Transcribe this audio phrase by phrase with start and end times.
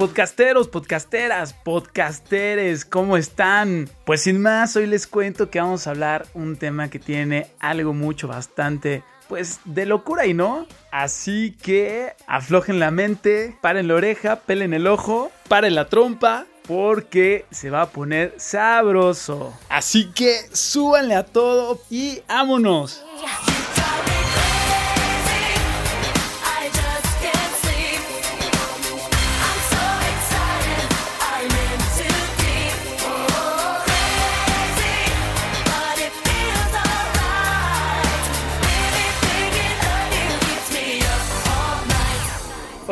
[0.00, 3.90] Podcasteros, podcasteras, podcasteres, ¿cómo están?
[4.06, 7.92] Pues sin más, hoy les cuento que vamos a hablar un tema que tiene algo
[7.92, 10.66] mucho bastante pues de locura y no.
[10.90, 17.44] Así que aflojen la mente, paren la oreja, pelen el ojo, paren la trompa, porque
[17.50, 19.52] se va a poner sabroso.
[19.68, 23.04] Así que súbanle a todo y vámonos.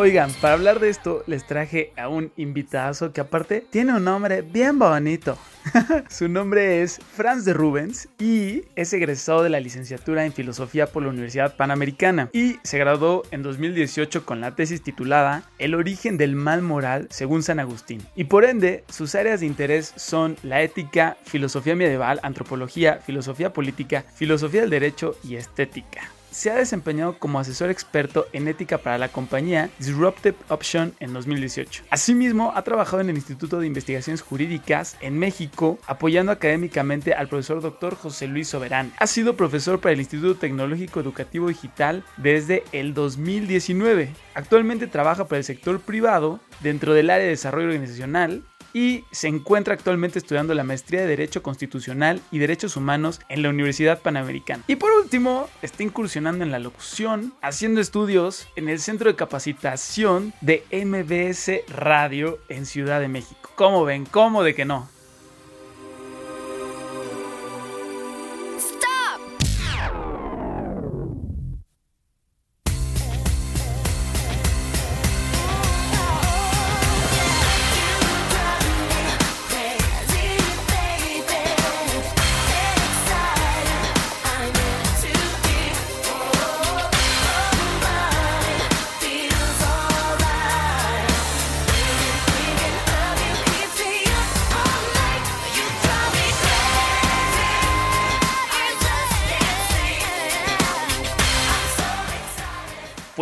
[0.01, 4.43] Oigan, para hablar de esto les traje a un invitado que aparte tiene un nombre
[4.43, 5.37] bien bonito.
[6.09, 11.03] Su nombre es Franz de Rubens y es egresado de la licenciatura en filosofía por
[11.03, 16.37] la Universidad Panamericana y se graduó en 2018 con la tesis titulada El origen del
[16.37, 18.01] mal moral según San Agustín.
[18.15, 24.05] Y por ende, sus áreas de interés son la ética, filosofía medieval, antropología, filosofía política,
[24.15, 29.09] filosofía del derecho y estética se ha desempeñado como asesor experto en ética para la
[29.09, 31.85] compañía Disruptive Option en 2018.
[31.91, 37.61] Asimismo, ha trabajado en el Instituto de Investigaciones Jurídicas en México, apoyando académicamente al profesor
[37.61, 37.95] Dr.
[37.95, 38.93] José Luis Soberán.
[38.99, 44.11] Ha sido profesor para el Instituto Tecnológico Educativo Digital desde el 2019.
[44.35, 48.43] Actualmente trabaja para el sector privado dentro del área de desarrollo organizacional
[48.73, 53.51] y se encuentra actualmente estudiando la maestría de Derecho Constitucional y Derechos Humanos en la
[53.51, 54.65] Universidad Panamericana.
[54.67, 60.33] Y por último, está incursionando en la locución, haciendo estudios en el Centro de Capacitación
[60.41, 63.51] de MBS Radio en Ciudad de México.
[63.55, 64.05] ¿Cómo ven?
[64.05, 64.89] ¿Cómo de que no?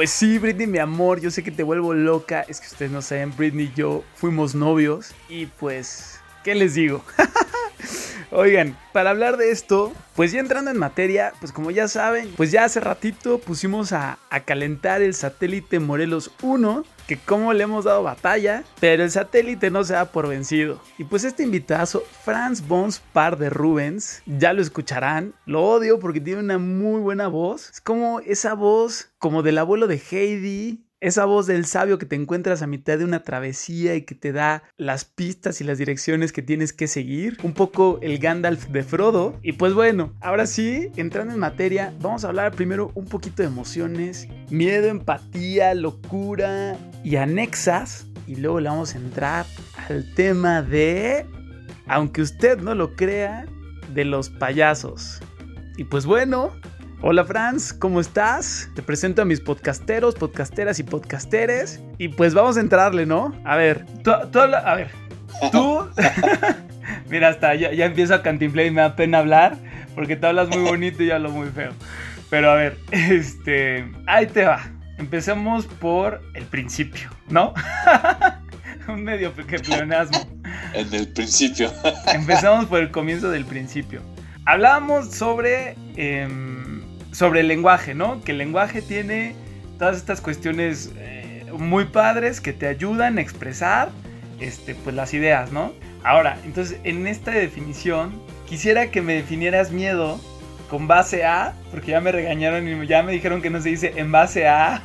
[0.06, 2.42] Pues sí, Britney, mi amor, yo sé que te vuelvo loca.
[2.42, 5.12] Es que ustedes no saben, Britney y yo fuimos novios.
[5.28, 7.04] Y pues, ¿qué les digo?
[8.30, 12.50] Oigan, para hablar de esto, pues ya entrando en materia, pues como ya saben, pues
[12.50, 18.02] ya hace ratito pusimos a, calentar el satélite Morelos 1 que como le hemos dado
[18.02, 20.80] batalla, pero el satélite no se da por vencido.
[20.98, 26.20] Y pues este invitazo, Franz Bones Par de Rubens, ya lo escucharán, lo odio porque
[26.20, 27.70] tiene una muy buena voz.
[27.70, 32.16] Es como esa voz como del abuelo de Heidi, esa voz del sabio que te
[32.16, 36.32] encuentras a mitad de una travesía y que te da las pistas y las direcciones
[36.32, 37.36] que tienes que seguir.
[37.42, 39.38] Un poco el Gandalf de Frodo.
[39.42, 43.48] Y pues bueno, ahora sí, entrando en materia, vamos a hablar primero un poquito de
[43.48, 48.06] emociones, miedo, empatía, locura y anexas.
[48.26, 49.46] Y luego le vamos a entrar
[49.88, 51.26] al tema de,
[51.86, 53.46] aunque usted no lo crea,
[53.92, 55.20] de los payasos.
[55.76, 56.52] Y pues bueno,
[57.02, 58.70] Hola Franz, ¿cómo estás?
[58.74, 61.80] Te presento a mis podcasteros, podcasteras y podcasteres.
[61.98, 63.38] Y pues vamos a entrarle, ¿no?
[63.44, 64.90] A ver, tú, a ver,
[65.52, 65.86] tú...
[67.10, 69.56] Mira, hasta ya, ya empiezo a cantinflar y me da pena hablar
[69.94, 71.72] porque tú hablas muy bonito y yo hablo muy feo.
[72.30, 73.86] Pero a ver, este...
[74.06, 74.64] Ahí te va.
[74.96, 77.52] Empecemos por el principio, ¿no?
[78.88, 80.18] Un medio pleonasmo.
[80.72, 81.70] En el principio.
[82.06, 84.00] Empezamos por el comienzo del principio.
[84.46, 85.76] Hablábamos sobre...
[85.96, 86.65] Em,
[87.16, 88.20] sobre el lenguaje, ¿no?
[88.22, 89.34] Que el lenguaje tiene
[89.78, 93.88] todas estas cuestiones eh, muy padres que te ayudan a expresar
[94.38, 95.72] este, pues, las ideas, ¿no?
[96.04, 100.20] Ahora, entonces, en esta definición, quisiera que me definieras miedo
[100.68, 103.94] con base a, porque ya me regañaron y ya me dijeron que no se dice
[103.96, 104.82] en base a.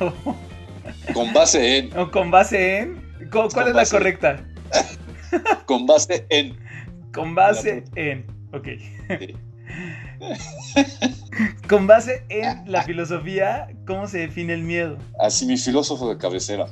[1.12, 1.98] con base en.
[1.98, 3.02] O con base en.
[3.30, 4.42] ¿Cuál es la correcta?
[5.66, 6.56] con base en.
[7.12, 8.24] Con base en.
[8.54, 8.68] Ok.
[11.68, 14.98] Con base en la filosofía, ¿cómo se define el miedo?
[15.18, 16.66] Así mi filósofo de cabecera,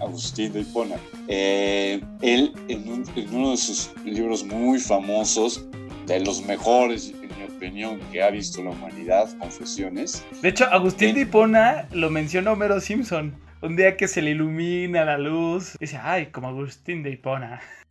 [0.00, 0.96] Agustín de Hipona,
[1.28, 5.64] eh, él en, uno de sus libros muy famosos,
[6.06, 10.22] de los mejores, en mi opinión, que ha visto la humanidad, Confesiones.
[10.42, 13.34] De hecho, Agustín de Hipona lo menciona Homero Simpson.
[13.62, 17.60] Un día que se le ilumina la luz, dice, ay, como Agustín de Hipona.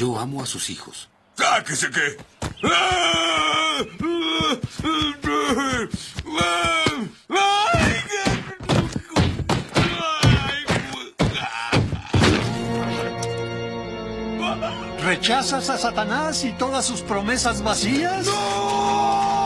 [0.00, 1.10] Yo amo a sus hijos.
[1.36, 2.16] ¡Sáquese qué!
[15.04, 18.24] ¿Rechazas a Satanás y todas sus promesas vacías?
[18.24, 19.39] ¡No!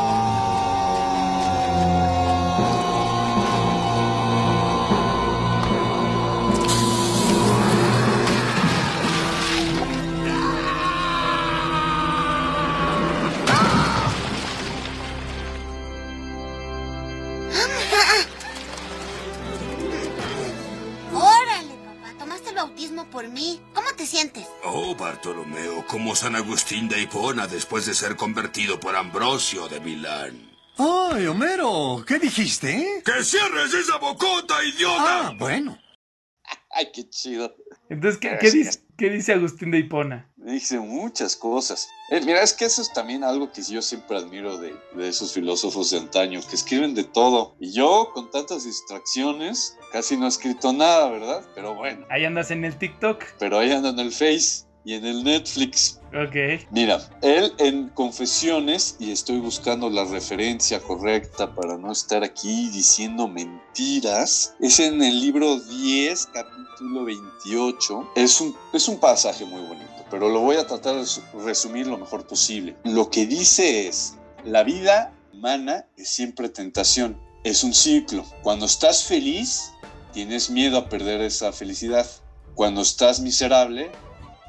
[25.05, 30.51] Bartolomeo, como San Agustín de Hipona después de ser convertido por Ambrosio de Milán.
[30.79, 32.03] ¡Ay, Homero!
[32.07, 33.03] ¿Qué dijiste?
[33.05, 35.29] ¡Que cierres esa bocota, idiota!
[35.29, 35.79] Ah, bueno.
[36.71, 37.55] Ay, qué chido.
[37.91, 40.33] Entonces, ¿qué, dice, ¿qué dice Agustín de Hipona?
[40.37, 41.87] Dice muchas cosas.
[42.11, 45.91] Eh, mira, es que eso es también algo que yo siempre admiro de, esos filósofos
[45.91, 47.57] de antaño, que escriben de todo.
[47.61, 51.45] Y yo, con tantas distracciones, casi no he escrito nada, ¿verdad?
[51.55, 52.07] Pero bueno.
[52.09, 53.23] Ahí andas en el TikTok.
[53.39, 56.01] Pero ahí ando en el Face y en el Netflix.
[56.09, 56.67] Ok.
[56.71, 63.27] Mira, él en Confesiones, y estoy buscando la referencia correcta para no estar aquí diciendo
[63.27, 68.13] mentiras, es en el libro 10, capítulo 28.
[68.15, 71.07] Es un, es un pasaje muy bonito, pero lo voy a tratar de
[71.45, 72.77] resumir lo mejor posible.
[72.85, 78.25] Lo que dice es, la vida humana es siempre tentación, es un ciclo.
[78.43, 79.73] Cuando estás feliz,
[80.13, 82.07] tienes miedo a perder esa felicidad.
[82.55, 83.91] Cuando estás miserable,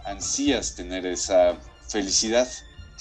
[0.06, 1.58] ansías tener esa
[1.88, 2.48] felicidad.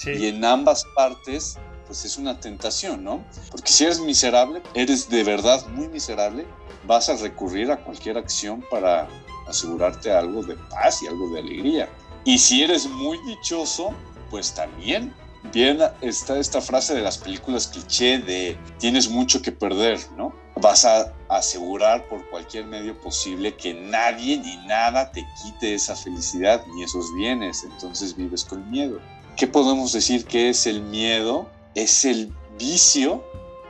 [0.05, 1.57] Y en ambas partes,
[1.87, 3.23] pues es una tentación, ¿no?
[3.49, 6.45] Porque si eres miserable, eres de verdad muy miserable,
[6.85, 9.07] vas a recurrir a cualquier acción para
[9.47, 11.89] asegurarte algo de paz y algo de alegría.
[12.25, 13.93] Y si eres muy dichoso,
[14.29, 15.13] pues también
[15.53, 20.33] bien está esta frase de las películas cliché de tienes mucho que perder, ¿no?
[20.55, 26.65] Vas a asegurar por cualquier medio posible que nadie ni nada te quite esa felicidad
[26.73, 28.99] ni esos bienes, entonces vives con miedo.
[29.35, 31.49] ¿Qué podemos decir que es el miedo?
[31.73, 33.23] Es el vicio,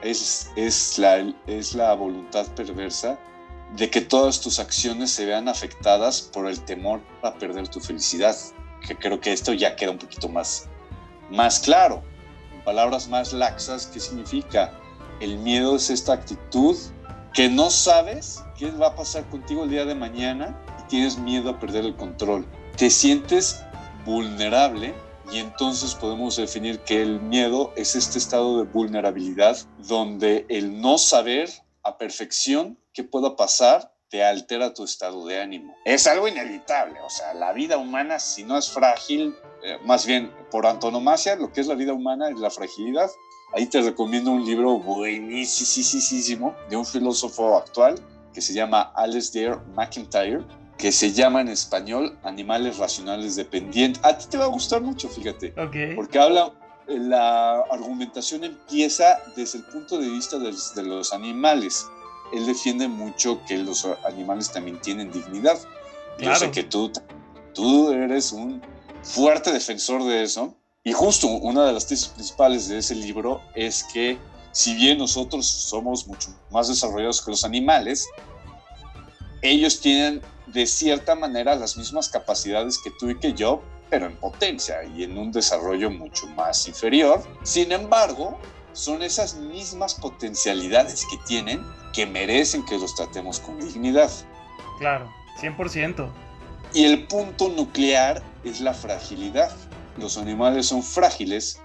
[0.03, 3.17] es, es, la, es la voluntad perversa
[3.75, 8.35] de que todas tus acciones se vean afectadas por el temor a perder tu felicidad.
[8.87, 10.69] Que creo que esto ya queda un poquito más
[11.29, 12.03] más claro,
[12.53, 14.79] en palabras más laxas, ¿qué significa?
[15.19, 16.75] El miedo es esta actitud
[17.33, 21.49] que no sabes qué va a pasar contigo el día de mañana y tienes miedo
[21.49, 22.45] a perder el control.
[22.77, 23.61] Te sientes
[24.05, 24.93] vulnerable
[25.31, 30.97] y entonces podemos definir que el miedo es este estado de vulnerabilidad donde el no
[30.97, 31.49] saber
[31.83, 35.75] a perfección qué pueda pasar te altera tu estado de ánimo.
[35.83, 40.31] Es algo inevitable, o sea, la vida humana si no es frágil, eh, más bien
[40.51, 43.09] por antonomasia, lo que es la vida humana es la fragilidad.
[43.53, 47.95] Ahí te recomiendo un libro buenísimo de un filósofo actual
[48.33, 50.43] que se llama Alasdair McIntyre,
[50.77, 54.03] que se llama en español Animales Racionales Dependientes.
[54.03, 55.53] A ti te va a gustar mucho, fíjate.
[55.95, 56.51] Porque habla,
[56.87, 61.87] la argumentación empieza desde el punto de vista de, de los animales.
[62.33, 65.57] Él defiende mucho que los animales también tienen dignidad.
[66.19, 66.91] Yo sé que tú,
[67.53, 68.61] tú eres un
[69.01, 70.57] fuerte defensor de eso.
[70.87, 74.19] Y justo una de las tesis principales de ese libro es que
[74.51, 78.07] si bien nosotros somos mucho más desarrollados que los animales,
[79.41, 84.15] ellos tienen de cierta manera las mismas capacidades que tú y que yo, pero en
[84.17, 87.23] potencia y en un desarrollo mucho más inferior.
[87.41, 88.37] Sin embargo,
[88.73, 94.11] son esas mismas potencialidades que tienen que merecen que los tratemos con dignidad.
[94.77, 95.11] Claro,
[95.41, 96.07] 100%.
[96.75, 99.51] Y el punto nuclear es la fragilidad.
[99.97, 101.59] Los animales son frágiles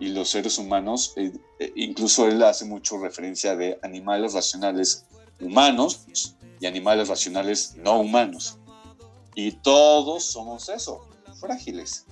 [0.00, 5.06] y los seres humanos, eh, eh, incluso él hace mucho referencia de animales racionales
[5.40, 6.06] humanos
[6.60, 8.58] y animales racionales no humanos.
[9.34, 11.06] Y todos somos eso,
[11.40, 12.06] frágiles.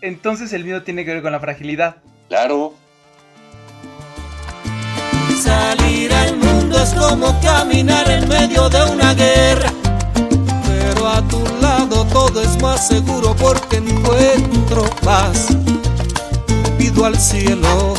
[0.00, 1.96] Entonces el miedo tiene que ver con la fragilidad.
[2.28, 2.74] Claro.
[5.40, 9.31] Salir al mundo es como caminar en medio de una guerra
[12.32, 15.48] todo es más seguro porque encuentro paz.
[16.78, 17.94] Pido al cielo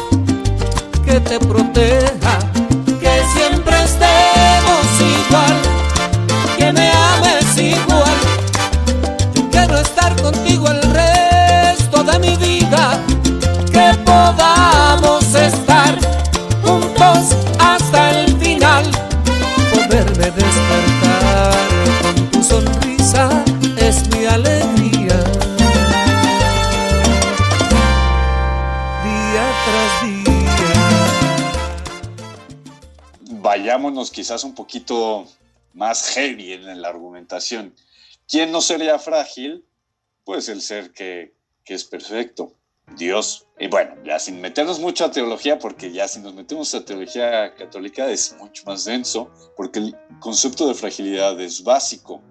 [1.05, 2.39] que te proteja,
[2.99, 5.55] que siempre estemos igual,
[6.57, 8.17] que me ames igual.
[9.51, 12.99] quiero estar contigo el resto de mi vida,
[13.71, 14.52] que podamos
[34.23, 35.27] quizás un poquito
[35.73, 37.75] más heavy en la argumentación.
[38.27, 39.65] ¿Quién no sería frágil?
[40.23, 42.53] Pues el ser que que es perfecto,
[42.97, 43.47] Dios.
[43.59, 47.55] Y bueno, ya sin meternos mucho a teología, porque ya si nos metemos a teología
[47.55, 52.21] católica es mucho más denso, porque el concepto de fragilidad es básico.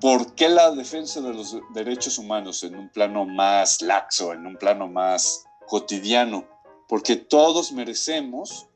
[0.00, 4.56] ¿Por qué la defensa de los derechos humanos en un plano más laxo, en un
[4.56, 6.48] plano más cotidiano?
[6.88, 8.66] Porque todos merecemos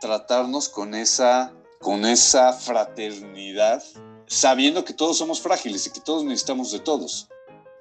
[0.00, 3.82] tratarnos con esa, con esa fraternidad,
[4.26, 7.28] sabiendo que todos somos frágiles y que todos necesitamos de todos.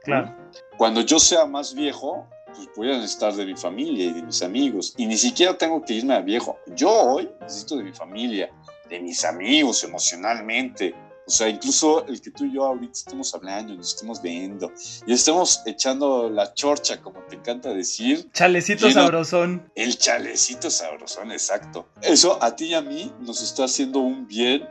[0.03, 0.35] Claro.
[0.77, 4.41] Cuando yo sea más viejo, pues voy a necesitar de mi familia y de mis
[4.41, 4.93] amigos.
[4.97, 6.57] Y ni siquiera tengo que irme a viejo.
[6.75, 8.51] Yo hoy necesito de mi familia,
[8.89, 10.93] de mis amigos emocionalmente.
[11.27, 14.71] O sea, incluso el que tú y yo ahorita estemos hablando, nos estemos viendo
[15.05, 18.29] y estemos echando la chorcha, como te encanta decir.
[18.33, 19.71] Chalecito Lleno- sabrosón.
[19.75, 21.87] El chalecito sabrosón, exacto.
[22.01, 24.67] Eso a ti y a mí nos está haciendo un bien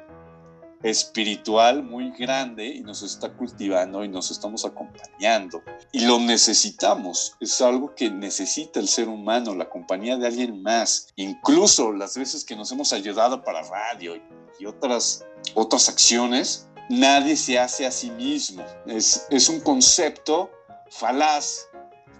[0.82, 5.62] espiritual muy grande y nos está cultivando y nos estamos acompañando.
[5.92, 7.34] Y lo necesitamos.
[7.40, 11.08] Es algo que necesita el ser humano, la compañía de alguien más.
[11.16, 14.16] Incluso las veces que nos hemos ayudado para radio
[14.60, 15.24] y otras,
[15.54, 18.64] otras acciones, nadie se hace a sí mismo.
[18.86, 20.50] Es, es un concepto
[20.90, 21.68] falaz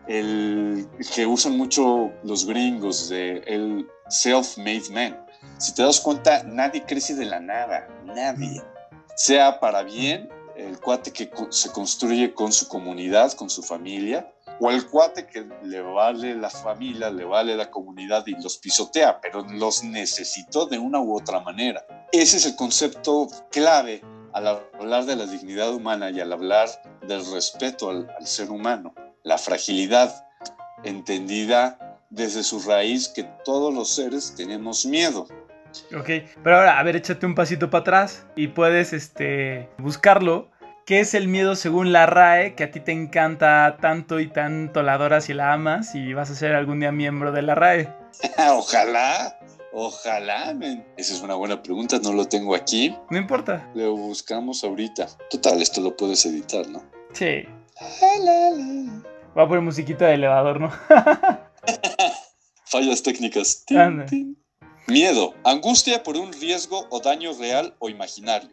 [0.09, 5.27] el que usan mucho los gringos de el self-made man.
[5.59, 8.63] Si te das cuenta, nadie crece de la nada, nadie.
[9.17, 14.71] Sea para bien, el cuate que se construye con su comunidad, con su familia, o
[14.71, 19.43] el cuate que le vale la familia, le vale la comunidad y los pisotea, pero
[19.43, 21.85] los necesitó de una u otra manera.
[22.13, 24.03] Ese es el concepto clave
[24.33, 26.69] al hablar de la dignidad humana y al hablar
[27.09, 28.95] del respeto al, al ser humano.
[29.25, 30.27] La fragilidad
[30.85, 35.27] entendida desde su raíz que todos los seres tenemos miedo.
[35.97, 36.11] Ok,
[36.43, 40.51] pero ahora, a ver, échate un pasito para atrás y puedes este, buscarlo.
[40.91, 44.83] ¿Qué es el miedo según la RAE que a ti te encanta tanto y tanto
[44.83, 47.95] la adoras y la amas y vas a ser algún día miembro de la RAE?
[48.51, 49.39] ojalá,
[49.73, 50.85] ojalá, men.
[50.97, 52.93] Esa es una buena pregunta, no lo tengo aquí.
[53.09, 53.71] No importa.
[53.77, 55.07] Lo buscamos ahorita.
[55.31, 56.83] Total, esto lo puedes editar, ¿no?
[57.13, 57.45] Sí.
[59.33, 60.73] Voy a poner musiquita de elevador, ¿no?
[62.65, 63.63] Fallas técnicas.
[63.65, 64.07] Tin, Anda.
[64.91, 68.51] Miedo, angustia por un riesgo o daño real o imaginario.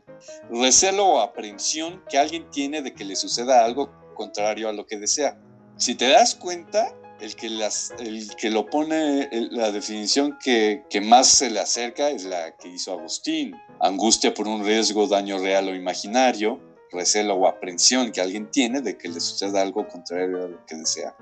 [0.51, 4.99] Recelo o aprehensión que alguien tiene de que le suceda algo contrario a lo que
[4.99, 5.35] desea.
[5.77, 11.01] Si te das cuenta, el que, las, el que lo pone, la definición que, que
[11.01, 13.55] más se le acerca es la que hizo Agustín.
[13.79, 16.61] Angustia por un riesgo, daño real o imaginario.
[16.91, 20.75] Recelo o aprehensión que alguien tiene de que le suceda algo contrario a lo que
[20.75, 21.17] desea.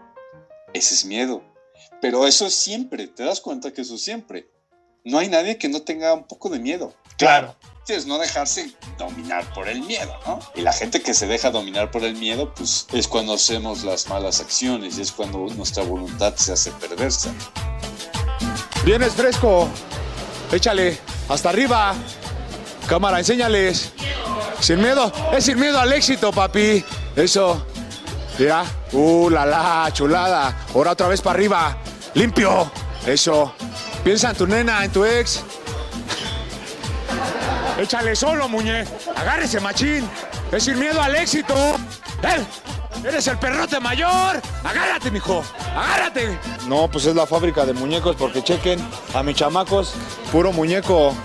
[0.74, 1.42] Ese es miedo.
[2.02, 4.50] Pero eso es siempre, te das cuenta que eso es siempre.
[5.06, 6.92] No hay nadie que no tenga un poco de miedo.
[7.20, 7.56] Claro.
[7.88, 10.40] Es no dejarse dominar por el miedo, ¿no?
[10.56, 14.10] Y la gente que se deja dominar por el miedo, pues es cuando hacemos las
[14.10, 17.32] malas acciones y es cuando nuestra voluntad se hace perversa.
[18.84, 19.70] Vienes fresco.
[20.52, 20.98] Échale.
[21.30, 21.94] Hasta arriba.
[22.88, 23.92] Cámara, enséñales.
[24.60, 25.14] Sin miedo.
[25.32, 26.84] Es sin miedo al éxito, papi.
[27.16, 27.64] Eso.
[28.40, 28.66] Mira.
[28.92, 30.66] Uh, la la, chulada.
[30.74, 31.78] Ahora otra vez para arriba.
[32.16, 32.72] Limpio.
[33.06, 33.54] Eso.
[34.06, 35.44] Piensa en tu nena, en tu ex.
[37.80, 38.86] Échale solo, muñe.
[39.16, 40.08] Agárrese, machín.
[40.52, 41.56] Es sin miedo al éxito.
[42.22, 42.46] ¡Eh!
[43.04, 44.40] ¡Eres el perrote mayor!
[44.64, 45.44] ¡Agárrate, mijo!
[45.76, 46.38] ¡Agárrate!
[46.68, 48.80] No, pues es la fábrica de muñecos porque chequen
[49.16, 49.96] a mis chamacos.
[50.32, 51.16] Puro muñeco.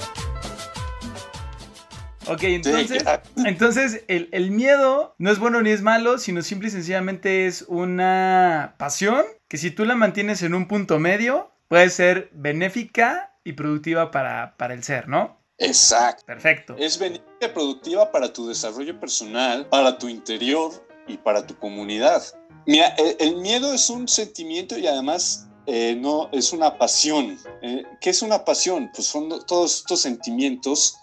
[2.28, 3.04] Ok, entonces,
[3.44, 7.62] entonces el, el miedo no es bueno ni es malo, sino simple y sencillamente es
[7.68, 13.52] una pasión que si tú la mantienes en un punto medio, puede ser benéfica y
[13.52, 15.38] productiva para, para el ser, ¿no?
[15.56, 16.26] Exacto.
[16.26, 16.74] Perfecto.
[16.76, 20.72] Es benéfica productiva para tu desarrollo personal, para tu interior
[21.06, 22.22] y para tu comunidad.
[22.66, 27.38] Mira, el, el miedo es un sentimiento y además eh, no es una pasión.
[27.62, 28.90] Eh, ¿Qué es una pasión?
[28.92, 30.96] Pues son todos estos sentimientos,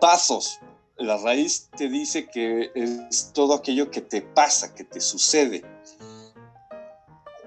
[0.00, 0.60] pasos.
[0.98, 5.62] La raíz te dice que es todo aquello que te pasa, que te sucede.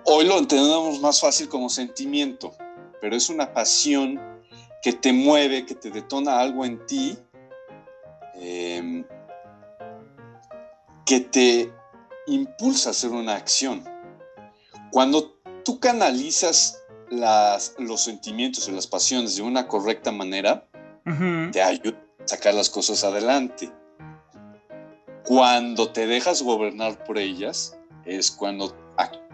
[0.05, 2.55] Hoy lo entendemos más fácil como sentimiento,
[2.99, 4.19] pero es una pasión
[4.81, 7.17] que te mueve, que te detona algo en ti,
[8.35, 9.05] eh,
[11.05, 11.71] que te
[12.27, 13.83] impulsa a hacer una acción.
[14.91, 20.67] Cuando tú canalizas las, los sentimientos y las pasiones de una correcta manera,
[21.51, 23.71] te ayuda a sacar las cosas adelante.
[25.25, 29.30] Cuando te dejas gobernar por ellas, es cuando actúas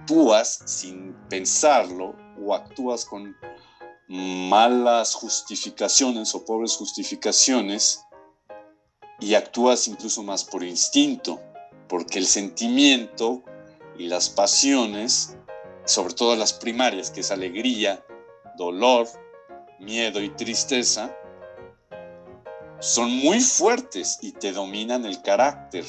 [0.65, 3.35] sin pensarlo o actúas con
[4.07, 8.01] malas justificaciones o pobres justificaciones
[9.19, 11.41] y actúas incluso más por instinto,
[11.89, 13.43] porque el sentimiento
[13.97, 15.35] y las pasiones,
[15.85, 18.05] sobre todo las primarias, que es alegría,
[18.57, 19.07] dolor,
[19.79, 21.13] miedo y tristeza,
[22.79, 25.83] son muy fuertes y te dominan el carácter,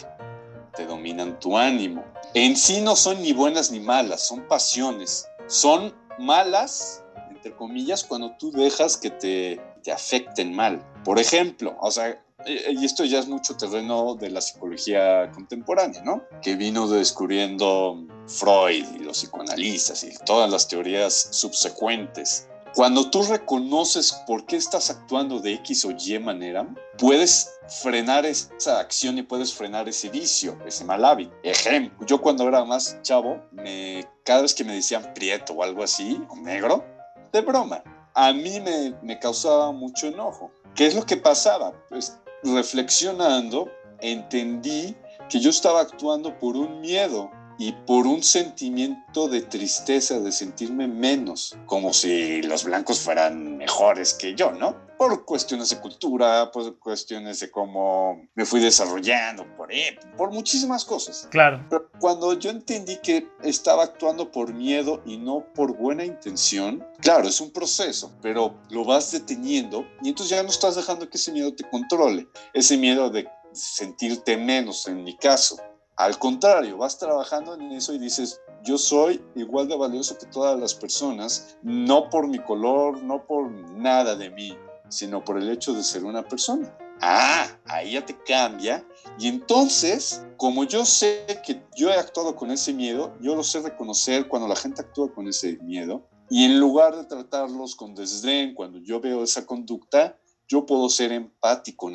[0.76, 2.04] te dominan tu ánimo.
[2.34, 5.26] En sí no son ni buenas ni malas, son pasiones.
[5.46, 10.84] Son malas, entre comillas, cuando tú dejas que te, te afecten mal.
[11.04, 16.22] Por ejemplo, o sea, y esto ya es mucho terreno de la psicología contemporánea, ¿no?
[16.40, 22.48] Que vino descubriendo Freud y los psicoanalistas y todas las teorías subsecuentes.
[22.78, 26.64] Cuando tú reconoces por qué estás actuando de X o Y manera,
[26.96, 31.34] puedes frenar esa acción y puedes frenar ese vicio, ese mal hábito.
[31.42, 35.82] Ejemplo, yo cuando era más chavo, me, cada vez que me decían prieto o algo
[35.82, 36.84] así, o negro,
[37.32, 37.82] de broma,
[38.14, 40.52] a mí me, me causaba mucho enojo.
[40.76, 41.72] ¿Qué es lo que pasaba?
[41.88, 43.68] Pues reflexionando,
[44.00, 44.94] entendí
[45.28, 47.28] que yo estaba actuando por un miedo
[47.58, 54.14] y por un sentimiento de tristeza, de sentirme menos, como si los blancos fueran mejores
[54.14, 54.86] que yo, ¿no?
[54.96, 59.68] Por cuestiones de cultura, por cuestiones de cómo me fui desarrollando, por,
[60.16, 61.28] por muchísimas cosas.
[61.30, 61.64] Claro.
[61.68, 67.28] Pero cuando yo entendí que estaba actuando por miedo y no por buena intención, claro,
[67.28, 71.32] es un proceso, pero lo vas deteniendo y entonces ya no estás dejando que ese
[71.32, 75.56] miedo te controle, ese miedo de sentirte menos en mi caso
[75.98, 80.56] al contrario, vas trabajando en eso y dices, yo soy igual de valioso que todas
[80.58, 84.56] las personas, no por mi color, no por nada de mí,
[84.88, 86.72] sino por el hecho de ser una persona.
[87.00, 88.86] Ah, ahí ya te cambia.
[89.18, 93.60] Y entonces, como yo sé que yo he actuado con ese miedo, yo lo sé
[93.60, 96.06] reconocer cuando la gente actúa con ese miedo.
[96.30, 101.10] Y en lugar de tratarlos con desdén, cuando yo veo esa conducta, yo puedo ser
[101.10, 101.90] empático,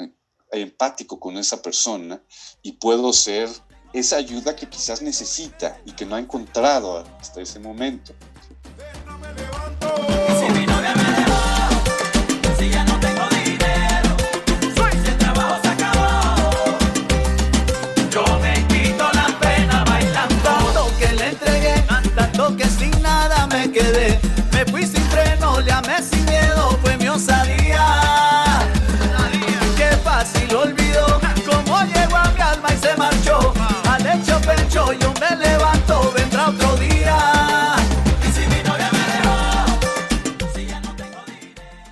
[0.52, 2.22] empático con esa persona
[2.62, 3.50] y puedo ser
[3.94, 8.14] esa ayuda que quizás necesita y que no ha encontrado hasta ese momento.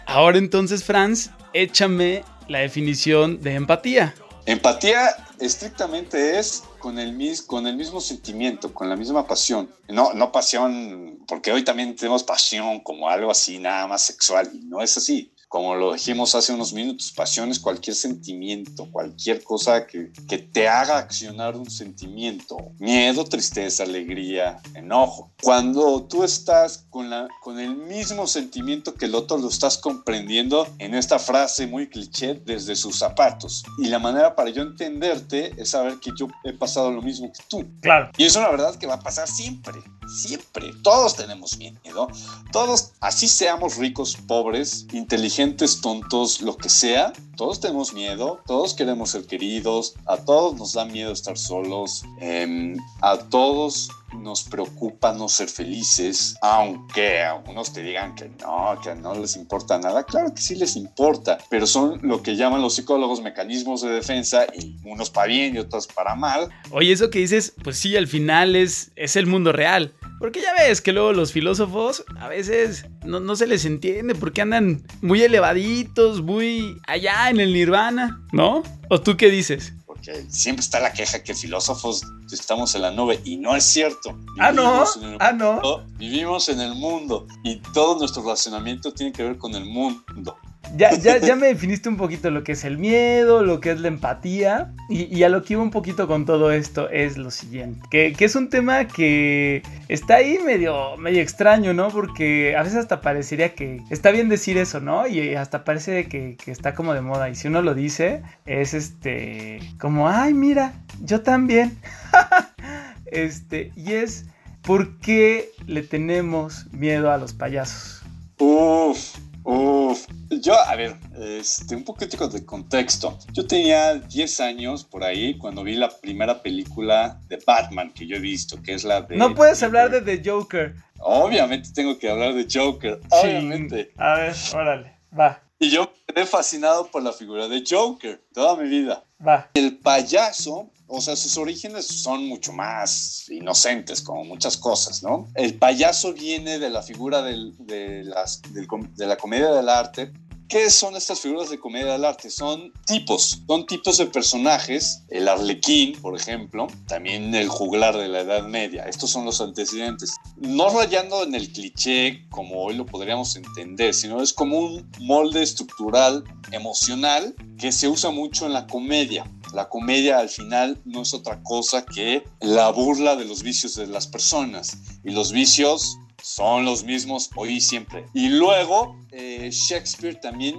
[0.05, 4.13] Ahora entonces, Franz, échame la definición de empatía.
[4.45, 9.69] Empatía estrictamente es con el, mis, con el mismo sentimiento, con la misma pasión.
[9.87, 14.59] No, no pasión, porque hoy también tenemos pasión como algo así, nada más sexual, y
[14.65, 19.85] no es así como lo dijimos hace unos minutos, pasión es cualquier sentimiento, cualquier cosa
[19.85, 25.29] que, que, te haga accionar un sentimiento, miedo, tristeza, alegría, enojo.
[25.43, 30.69] Cuando tú estás con, la, con el mismo sentimiento que el otro lo estás comprendiendo
[30.79, 33.65] en esta frase muy cliché desde sus zapatos.
[33.77, 37.43] Y la manera para yo entenderte es saber que yo he pasado lo mismo que
[37.49, 37.69] tú.
[37.81, 38.09] Claro.
[38.15, 39.73] Y eso es una verdad que va a pasar siempre,
[40.11, 40.71] siempre.
[40.83, 42.07] Todos tenemos miedo.
[42.51, 49.09] Todos, así seamos ricos, pobres, inteligentes tontos, lo que sea, todos tenemos miedo, todos queremos
[49.09, 55.29] ser queridos, a todos nos da miedo estar solos, em, a todos nos preocupa no
[55.29, 60.03] ser felices, aunque algunos te digan que no, que no les importa nada.
[60.03, 64.45] Claro que sí les importa, pero son lo que llaman los psicólogos mecanismos de defensa
[64.53, 66.49] y unos para bien y otros para mal.
[66.71, 69.93] Oye, eso que dices, pues sí, al final es, es el mundo real.
[70.21, 74.43] Porque ya ves que luego los filósofos a veces no, no, se les entiende porque
[74.43, 78.61] andan muy elevaditos, muy allá en el nirvana, ¿no?
[78.91, 79.73] ¿O tú qué dices?
[79.87, 84.15] Porque siempre está la queja que filósofos estamos en la nube y no es cierto.
[84.39, 84.85] ah, no.
[85.19, 85.59] Ah, no.
[85.97, 90.37] Vivimos en el mundo y todo nuestro relacionamiento tiene que ver con el mundo.
[90.75, 93.81] Ya, ya, ya me definiste un poquito lo que es el miedo, lo que es
[93.81, 94.71] la empatía.
[94.89, 97.81] Y, a lo que iba un poquito con todo esto es lo siguiente.
[97.89, 101.89] Que, es un tema que está ahí medio, medio extraño, ¿no?
[101.89, 105.07] Porque a veces hasta parecería que está bien decir eso, ¿no?
[105.07, 107.29] Y hasta parece que, que está como de moda.
[107.29, 109.59] Y si uno lo dice, es este.
[109.77, 111.77] como, ay, mira, yo también.
[113.05, 114.25] este, y es.
[114.61, 118.03] ¿Por qué le tenemos miedo a los payasos?
[118.37, 119.15] Uf.
[119.43, 123.17] Uf, yo, a ver, este, un poquito de contexto.
[123.31, 128.17] Yo tenía 10 años por ahí cuando vi la primera película de Batman que yo
[128.17, 129.17] he visto, que es la de...
[129.17, 130.75] No puedes hablar de The Joker.
[130.99, 133.91] Obviamente tengo que hablar de Joker, obviamente.
[133.97, 135.41] A ver, órale, va.
[135.57, 139.03] Y yo quedé fascinado por la figura de Joker toda mi vida.
[139.25, 139.49] Va.
[139.53, 145.29] El payaso o sea, sus orígenes son mucho más inocentes, como muchas cosas, ¿no?
[145.35, 150.11] El payaso viene de la figura del- de, las, del de la comedia del arte.
[150.51, 152.29] ¿Qué son estas figuras de comedia del arte?
[152.29, 155.01] Son tipos, son tipos de personajes.
[155.07, 158.83] El arlequín, por ejemplo, también el juglar de la Edad Media.
[158.83, 160.13] Estos son los antecedentes.
[160.35, 165.41] No rayando en el cliché como hoy lo podríamos entender, sino es como un molde
[165.41, 169.23] estructural emocional que se usa mucho en la comedia.
[169.53, 173.87] La comedia al final no es otra cosa que la burla de los vicios de
[173.87, 174.77] las personas.
[175.05, 178.05] Y los vicios son los mismos hoy y siempre.
[178.13, 180.55] Y luego eh, Shakespeare también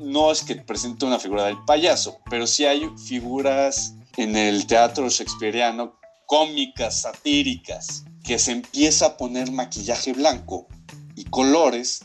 [0.00, 5.08] no es que presente una figura del payaso, pero sí hay figuras en el teatro
[5.08, 5.94] shakespeariano
[6.26, 10.66] cómicas, satíricas, que se empieza a poner maquillaje blanco
[11.14, 12.00] y colores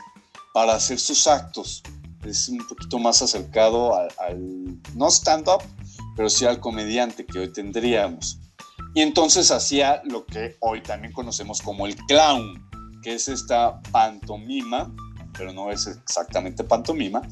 [0.54, 1.82] para hacer sus actos.
[2.24, 5.62] Es un poquito más acercado al- no stand-up,
[6.16, 8.38] pero sí al comediante que hoy tendríamos.
[8.94, 12.70] Y entonces hacía lo que hoy también conocemos como el clown,
[13.02, 14.92] que es esta pantomima,
[15.36, 17.22] pero no es exactamente pantomima,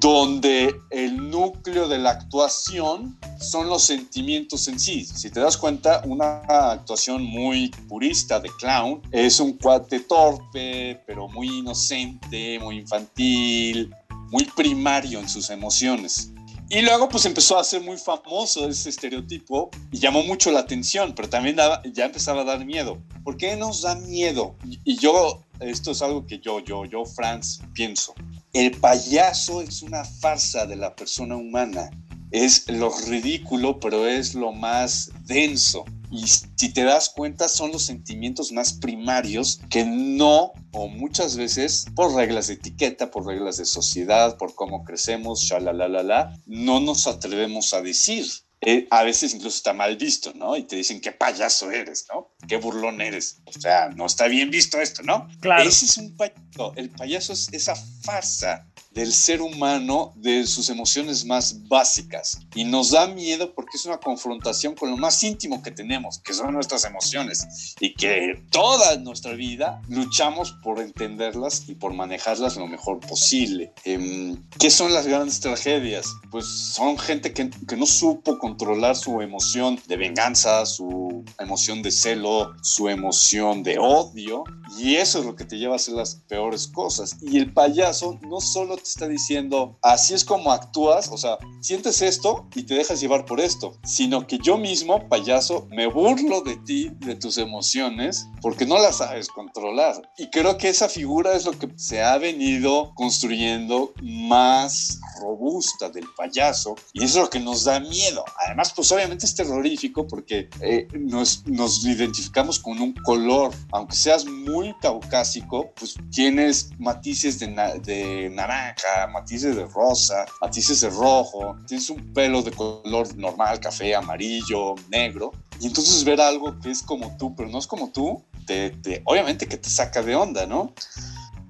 [0.00, 5.04] donde el núcleo de la actuación son los sentimientos en sí.
[5.04, 6.40] Si te das cuenta, una
[6.72, 13.94] actuación muy purista de clown es un cuate torpe, pero muy inocente, muy infantil,
[14.30, 16.32] muy primario en sus emociones.
[16.72, 21.16] Y luego pues empezó a ser muy famoso ese estereotipo y llamó mucho la atención,
[21.16, 21.56] pero también
[21.92, 23.02] ya empezaba a dar miedo.
[23.24, 24.54] ¿Por qué nos da miedo?
[24.84, 28.14] Y yo, esto es algo que yo, yo, yo, Franz, pienso.
[28.52, 31.90] El payaso es una farsa de la persona humana.
[32.30, 35.84] Es lo ridículo, pero es lo más denso.
[36.10, 41.86] Y si te das cuenta, son los sentimientos más primarios que no, o muchas veces,
[41.94, 47.74] por reglas de etiqueta, por reglas de sociedad, por cómo crecemos, la no nos atrevemos
[47.74, 48.26] a decir.
[48.62, 50.54] Eh, a veces incluso está mal visto, ¿no?
[50.54, 52.34] Y te dicen qué payaso eres, ¿no?
[52.46, 53.40] Qué burlón eres.
[53.46, 55.28] O sea, no está bien visto esto, ¿no?
[55.40, 55.66] Claro.
[55.66, 56.74] Ese es un payaso.
[56.76, 62.40] El payaso es esa farsa del ser humano, de sus emociones más básicas.
[62.54, 66.34] Y nos da miedo porque es una confrontación con lo más íntimo que tenemos, que
[66.34, 67.76] son nuestras emociones.
[67.78, 73.72] Y que toda nuestra vida luchamos por entenderlas y por manejarlas lo mejor posible.
[73.84, 76.06] Em, ¿Qué son las grandes tragedias?
[76.30, 81.92] Pues son gente que, que no supo controlar su emoción de venganza, su emoción de
[81.92, 84.44] celo, su emoción de odio.
[84.78, 87.16] Y eso es lo que te lleva a hacer las peores cosas.
[87.20, 92.02] Y el payaso no solo te está diciendo, así es como actúas, o sea, sientes
[92.02, 96.56] esto y te dejas llevar por esto, sino que yo mismo, payaso, me burlo de
[96.56, 100.00] ti, de tus emociones, porque no las sabes controlar.
[100.18, 106.06] Y creo que esa figura es lo que se ha venido construyendo más robusta del
[106.16, 108.24] payaso y eso es lo que nos da miedo.
[108.46, 114.24] Además, pues obviamente es terrorífico porque eh, nos, nos identificamos con un color, aunque seas
[114.24, 118.69] muy caucásico, pues tienes matices de, na- de naranja,
[119.12, 125.32] matices de rosa, matices de rojo, tienes un pelo de color normal, café, amarillo, negro,
[125.60, 129.02] y entonces ver algo que es como tú, pero no es como tú, te, te-
[129.04, 130.72] obviamente que te saca de onda, ¿no?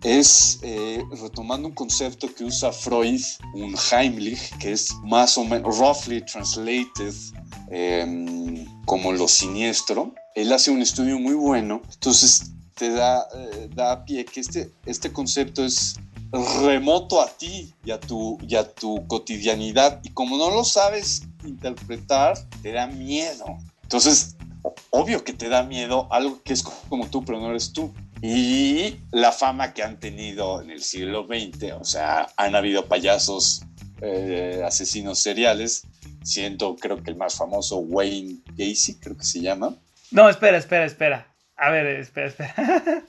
[0.03, 3.21] es eh, retomando un concepto que usa Freud,
[3.53, 7.13] un Heimlich, que es más o menos roughly translated
[7.71, 10.15] em, como lo siniestro.
[10.35, 15.13] Él hace un estudio muy bueno, entonces te da, eh, da pie que este, este
[15.13, 15.97] concepto es
[16.33, 21.23] remoto a ti y a, tu, y a tu cotidianidad y como no lo sabes
[21.45, 23.45] interpretar, te da miedo.
[23.83, 24.37] Entonces,
[24.91, 27.93] obvio que te da miedo algo que es como tú, pero no eres tú.
[28.23, 33.63] Y la fama que han tenido en el siglo XX, o sea, han habido payasos
[34.03, 35.87] eh, asesinos seriales,
[36.23, 39.75] siendo creo que el más famoso Wayne Gacy, creo que se llama.
[40.11, 41.27] No, espera, espera, espera.
[41.57, 42.55] A ver, espera, espera.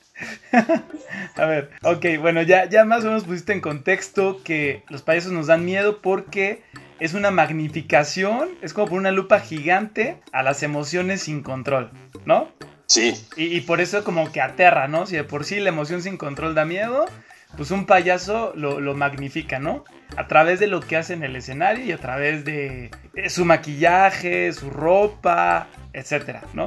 [1.36, 5.32] A ver, ok, bueno, ya, ya más o menos pusiste en contexto que los payasos
[5.32, 6.64] nos dan miedo porque
[7.00, 11.92] es una magnificación, es como por una lupa gigante a las emociones sin control,
[12.26, 12.50] ¿no?
[12.86, 15.06] Sí, Y, y por eso como que aterra, ¿no?
[15.06, 17.06] Si de por sí la emoción sin control da miedo,
[17.58, 19.84] pues un payaso lo, lo magnifica, ¿no?
[20.18, 23.46] A través de lo que hace en el escenario y a través de eh, su
[23.46, 26.66] maquillaje, su ropa, etcétera, ¿no?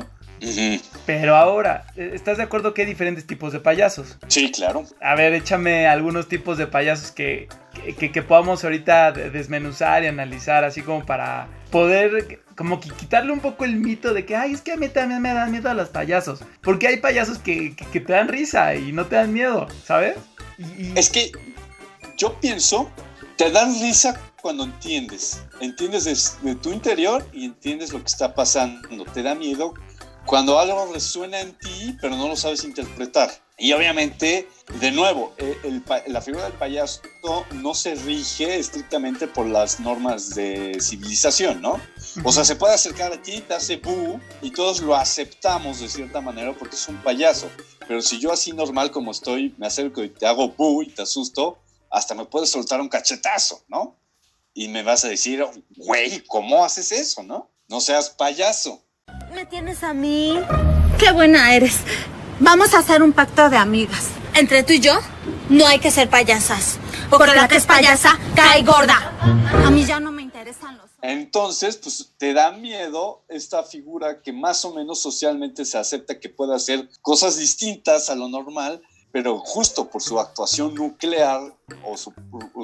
[1.06, 4.18] Pero ahora, eh, ¿estás de acuerdo que hay diferentes tipos de payasos?
[4.28, 4.84] sí, claro.
[5.00, 10.02] A ver, échame algunos tipos de payasos que, que, que- que podamos ahorita de- desmenuzar
[10.04, 14.36] y analizar, así como para poder como que quitarle un poco el mito de que,
[14.36, 16.40] ay, es que a mí también me dan miedo a los payasos.
[16.62, 20.16] Porque hay payasos que, que- te dan risa y no te dan miedo, ¿sabes?
[20.58, 21.32] Y, y- Es que
[22.16, 22.90] yo pienso,
[23.36, 25.42] te dan risa cuando entiendes.
[25.60, 29.04] Entiendes de, tu interior y entiendes lo que está pasando.
[29.12, 29.74] Te da miedo
[30.26, 33.30] cuando algo resuena en ti, pero no lo sabes interpretar.
[33.56, 34.48] Y obviamente,
[34.80, 35.56] de nuevo, eh,
[36.08, 37.02] la figura del payaso
[37.52, 41.80] no se rige estrictamente por las normas de civilización, ¿no?
[42.24, 45.88] O sea, se puede acercar a ti, te hace bu y todos lo aceptamos de
[45.88, 47.48] cierta manera porque es un payaso.
[47.86, 51.02] Pero si yo así normal como estoy, me acerco y te hago bu y te
[51.02, 51.58] asusto,
[51.90, 53.96] hasta me puedes soltar un cachetazo, ¿no?
[54.52, 55.44] Y me vas a decir,
[55.76, 57.50] güey, ¿cómo haces eso, no?
[57.68, 58.83] No seas payaso.
[59.34, 60.38] ¿Me tienes a mí?
[60.96, 61.80] ¡Qué buena eres!
[62.38, 64.10] Vamos a hacer un pacto de amigas.
[64.34, 64.96] Entre tú y yo,
[65.48, 66.78] no hay que ser payasas.
[67.10, 69.12] Porque, la que es payasa cae gorda.
[69.64, 70.86] A mí ya no me interesan los...
[71.02, 76.28] Entonces, pues te da miedo esta figura que más o menos socialmente se acepta que
[76.28, 78.82] pueda hacer cosas distintas a lo normal,
[79.14, 81.40] pero justo por su actuación nuclear
[81.84, 81.96] o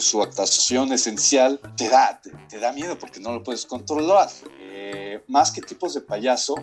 [0.01, 4.29] su, actuación esencial, te da, te, da miedo porque no lo puedes controlar.
[4.59, 6.57] Eh, más que tipos de payaso,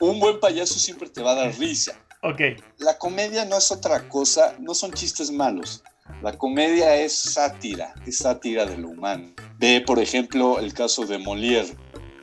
[0.00, 1.98] un buen payaso siempre te va a dar risa.
[2.22, 2.42] Ok.
[2.76, 5.82] La comedia no es otra cosa, no son chistes malos.
[6.20, 9.32] La comedia es sátira, es sátira de lo humano.
[9.58, 11.74] Ve, por ejemplo, el caso de Molière.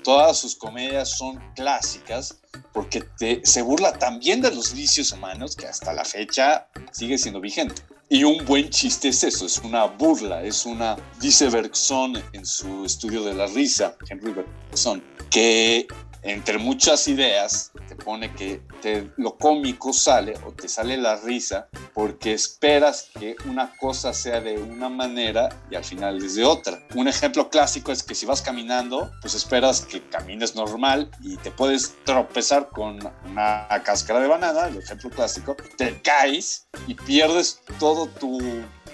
[0.08, 2.40] Todas sus comedias son clásicas
[2.72, 3.04] porque
[3.44, 7.82] se burla también de los vicios humanos que hasta la fecha sigue siendo vigente.
[8.08, 12.86] Y un buen chiste es eso, es una burla, es una, dice Bergson en su
[12.86, 15.86] estudio de la risa, Henry Bergson, que
[16.28, 21.70] entre muchas ideas, te pone que te, lo cómico sale o te sale la risa
[21.94, 26.86] porque esperas que una cosa sea de una manera y al final es de otra.
[26.96, 31.50] Un ejemplo clásico es que si vas caminando, pues esperas que camines normal y te
[31.50, 38.08] puedes tropezar con una cáscara de banana, el ejemplo clásico, te caes y pierdes todo
[38.08, 38.38] tu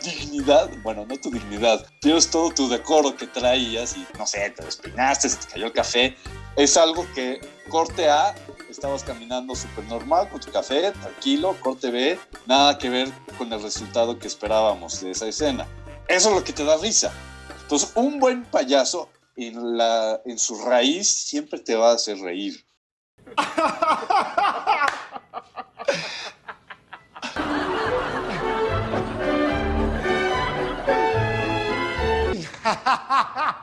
[0.03, 4.63] dignidad, bueno, no tu dignidad, pierdes todo tu decoro que traías y no sé, te
[4.63, 6.15] despeinaste, se te cayó el café
[6.55, 8.35] es algo que corte A,
[8.69, 13.61] estabas caminando súper normal con tu café, tranquilo, corte B, nada que ver con el
[13.61, 15.67] resultado que esperábamos de esa escena.
[16.07, 17.11] Eso es lo que te da risa.
[17.61, 22.65] Entonces, un buen payaso en, la, en su raíz siempre te va a hacer reír.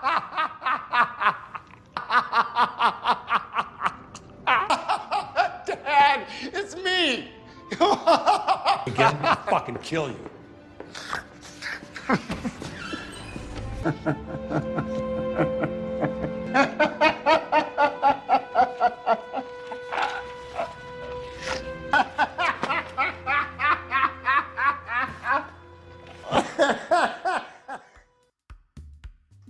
[8.87, 10.31] Again, I'll fucking kill you.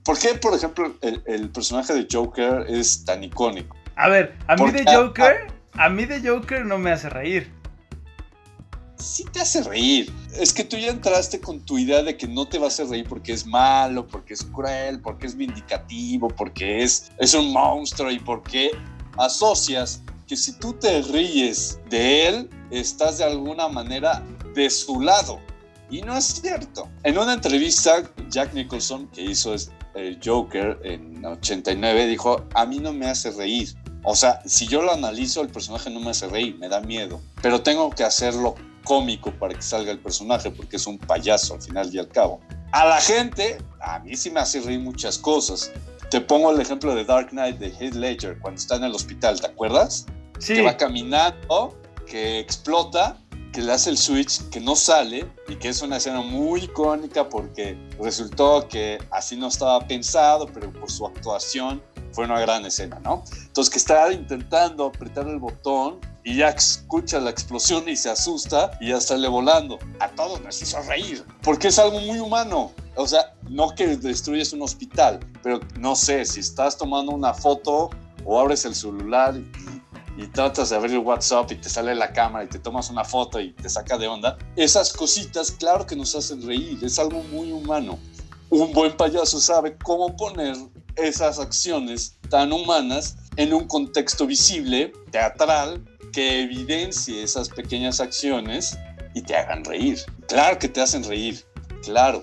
[0.04, 3.76] ¿Por qué, por ejemplo, el, personaje de Joker es tan icónico?
[3.96, 7.59] A ver, a mí de Joker, a, mí de Joker no me hace reír.
[9.00, 10.12] Sí te hace reír.
[10.38, 12.88] Es que tú ya entraste con tu idea de que no te va a hacer
[12.88, 18.10] reír porque es malo, porque es cruel, porque es vindicativo, porque es, es un monstruo
[18.10, 18.70] y porque
[19.16, 24.22] asocias que si tú te ríes de él, estás de alguna manera
[24.54, 25.40] de su lado.
[25.90, 26.88] Y no es cierto.
[27.02, 29.54] En una entrevista, Jack Nicholson, que hizo
[29.94, 33.74] el Joker en 89 dijo, a mí no me hace reír.
[34.04, 37.20] O sea, si yo lo analizo, el personaje no me hace reír, me da miedo.
[37.42, 38.54] Pero tengo que hacerlo
[38.90, 42.40] cómico para que salga el personaje, porque es un payaso al final y al cabo.
[42.72, 45.70] A la gente, a mí sí me hace reír muchas cosas.
[46.10, 49.40] Te pongo el ejemplo de Dark Knight de Heath Ledger cuando está en el hospital,
[49.40, 50.06] ¿te acuerdas?
[50.40, 50.54] Sí.
[50.54, 53.16] Que va caminando, que explota
[53.52, 57.28] que le hace el switch, que no sale y que es una escena muy icónica
[57.28, 61.80] porque resultó que así no estaba pensado, pero por su actuación
[62.12, 63.24] fue una gran escena, ¿no?
[63.46, 68.72] Entonces que está intentando apretar el botón y ya escucha la explosión y se asusta
[68.80, 69.78] y ya sale volando.
[70.00, 72.72] A todos nos hizo reír, porque es algo muy humano.
[72.96, 77.90] O sea, no que destruyes un hospital, pero no sé, si estás tomando una foto
[78.24, 79.80] o abres el celular y
[80.20, 83.04] y tratas de abrir el WhatsApp y te sale la cámara y te tomas una
[83.04, 87.22] foto y te saca de onda, esas cositas, claro que nos hacen reír, es algo
[87.24, 87.98] muy humano.
[88.50, 90.56] Un buen payaso sabe cómo poner
[91.02, 95.82] esas acciones tan humanas en un contexto visible, teatral,
[96.12, 98.78] que evidencie esas pequeñas acciones
[99.14, 99.98] y te hagan reír.
[100.28, 101.44] Claro que te hacen reír,
[101.82, 102.22] claro.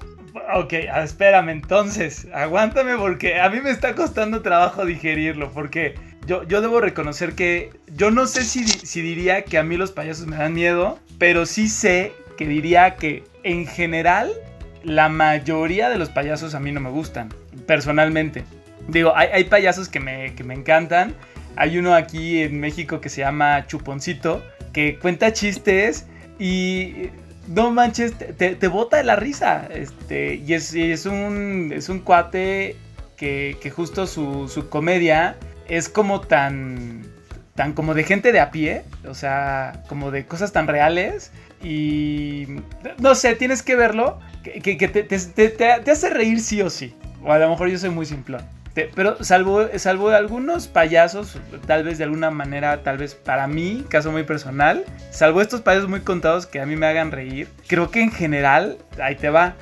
[0.55, 5.95] Ok, espérame entonces, aguántame porque a mí me está costando trabajo digerirlo, porque
[6.27, 10.27] yo, debo reconocer que yo no sé si, si diría que a mí los payasos
[10.27, 14.31] me dan miedo, pero sí sé que diría que en general
[14.83, 17.29] la mayoría de los payasos a mí no me gustan,
[17.65, 18.43] personalmente.
[18.87, 21.15] Digo, hay, hay payasos que me, que me encantan.
[21.55, 26.05] Hay uno aquí en México que se llama Chuponcito, que cuenta chistes
[26.39, 27.09] y
[27.47, 29.67] no manches, te, te bota de la risa.
[29.73, 32.75] Este, y es, es, un, es un cuate
[33.15, 37.03] que, que justo su, su, comedia es como tan,
[37.55, 41.31] tan como de gente de a pie, o sea, como de cosas tan reales.
[41.63, 42.45] Y
[42.99, 46.69] no sé, tienes que verlo, que, que, que te, te, te, hace reír sí o
[46.69, 46.95] sí.
[47.23, 48.41] O a lo mejor yo soy muy simplón.
[48.85, 54.11] Pero salvo, salvo algunos payasos, tal vez de alguna manera, tal vez para mí, caso
[54.11, 58.01] muy personal, salvo estos payasos muy contados que a mí me hagan reír, creo que
[58.01, 59.55] en general, ahí te va,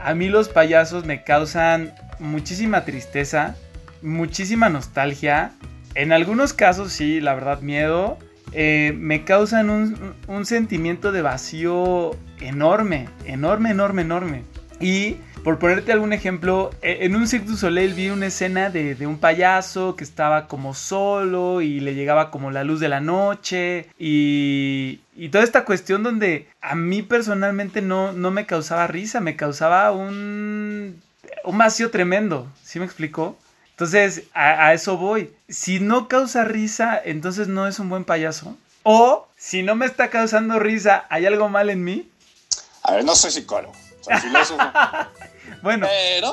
[0.00, 3.56] a mí los payasos me causan muchísima tristeza,
[4.00, 5.52] muchísima nostalgia,
[5.94, 8.18] en algunos casos sí, la verdad, miedo,
[8.52, 14.42] eh, me causan un, un sentimiento de vacío enorme, enorme, enorme, enorme.
[14.80, 18.94] Y por ponerte algún ejemplo, e, en un Cirque du Soleil vi una escena de,
[18.94, 23.00] de, un payaso que estaba como solo y le llegaba como la luz de la
[23.00, 29.20] noche y, y toda esta cuestión donde a mí personalmente no, no me causaba risa,
[29.20, 31.02] me causaba un,
[31.44, 33.36] un vacío tremendo, ¿sí me explicó?
[33.70, 35.34] Entonces, a, a eso voy.
[35.48, 38.56] Si no causa risa, entonces no es un buen payaso.
[38.84, 42.10] O, si no me está causando risa, ¿hay algo mal en mí?
[42.82, 44.62] A ver, no soy psicólogo, soy filósofo.
[45.62, 45.86] Bueno.
[45.88, 46.32] Pero,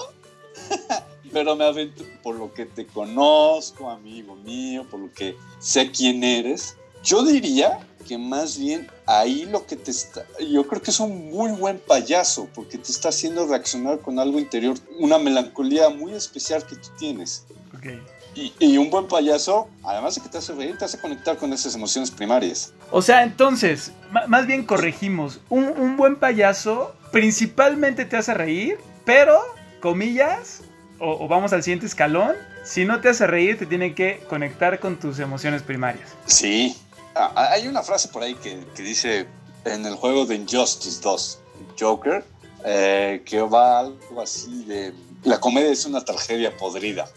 [1.32, 6.24] pero me aventuro, por lo que te conozco, amigo mío, por lo que sé quién
[6.24, 11.00] eres, yo diría que más bien ahí lo que te está, yo creo que es
[11.00, 16.13] un muy buen payaso, porque te está haciendo reaccionar con algo interior, una melancolía muy
[16.13, 17.46] especial que tú tienes.
[17.78, 18.02] Okay.
[18.36, 21.52] Y, y, un buen payaso, además de que te hace reír, te hace conectar con
[21.52, 22.74] esas emociones primarias.
[22.92, 23.92] O sea, entonces,
[24.28, 28.78] más bien corregimos, un, un buen payaso principalmente te hace reír,
[29.10, 29.41] pero,
[29.82, 30.62] comillas,
[31.00, 34.80] o, o, vamos al siguiente escalón, si no te hace reír, te tiene que conectar
[34.80, 36.12] con tus emociones primarias.
[36.28, 36.78] Sí.
[37.15, 39.26] Ah, hay una frase por ahí que, que, dice
[39.65, 41.39] en el juego de Injustice 2,
[41.80, 42.24] Joker,
[42.63, 44.93] eh, que va algo así de,
[45.24, 47.10] la comedia es una tragedia podrida.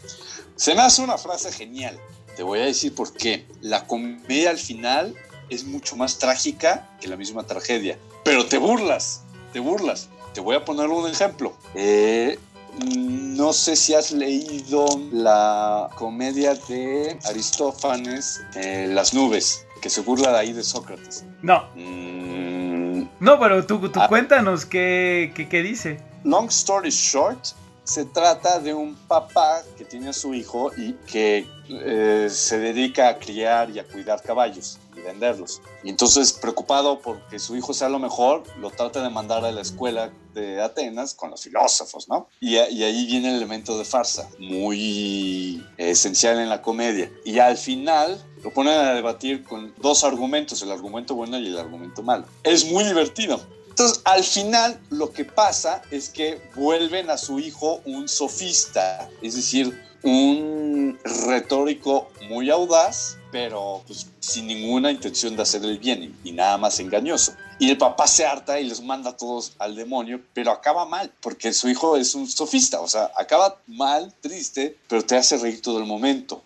[0.57, 2.01] Se me hace una frase genial.
[2.37, 3.45] Te voy a decir por qué.
[3.61, 5.15] La comedia al final
[5.51, 7.99] es mucho más trágica que la misma tragedia.
[8.25, 10.09] Pero te burlas, te burlas.
[10.33, 11.55] Te voy a poner un ejemplo.
[11.75, 12.39] Eh,
[12.85, 20.33] no sé si has leído la comedia de Aristófanes, eh, Las nubes, que se burla
[20.33, 21.25] de ahí de Sócrates.
[21.43, 21.65] No.
[21.75, 26.01] Mm, no, pero tú, tú ah, cuéntanos qué, qué, qué dice.
[26.25, 27.45] Long story short,
[27.85, 33.09] se trata de un papá que tiene a su hijo y que eh, se dedica
[33.09, 35.61] a criar y a cuidar caballos y venderlos.
[35.83, 39.61] Y entonces, preocupado porque su hijo sea lo mejor, lo trata de mandar a la
[39.61, 42.29] escuela de Atenas con los filósofos, ¿no?
[42.41, 47.11] Y, y ahí viene el elemento de farsa, muy esencial en la comedia.
[47.25, 51.59] Y al final lo ponen a debatir con dos argumentos, el argumento bueno y el
[51.59, 52.25] argumento malo.
[52.43, 53.41] Es muy divertido.
[53.69, 59.35] Entonces, al final, lo que pasa es que vuelven a su hijo un sofista, es
[59.35, 66.33] decir, un retórico muy audaz, pero pues, sin ninguna intención de hacer el bien y,
[66.33, 67.33] nada más engañoso.
[67.59, 71.11] Y el papá se harta y los manda a todos al demonio, pero acaba mal,
[71.21, 75.63] porque su hijo es un sofista, o sea, acaba mal, triste, pero te hace reír
[75.63, 76.43] todo el momento.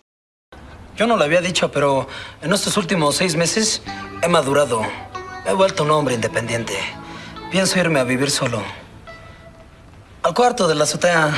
[0.97, 2.07] Yo no lo había dicho, pero
[2.41, 3.83] en estos últimos seis meses
[4.23, 4.81] he madurado.
[5.45, 6.75] He vuelto un hombre independiente.
[7.51, 8.63] Pienso irme a vivir solo.
[10.23, 11.35] Al cuarto de la azotea.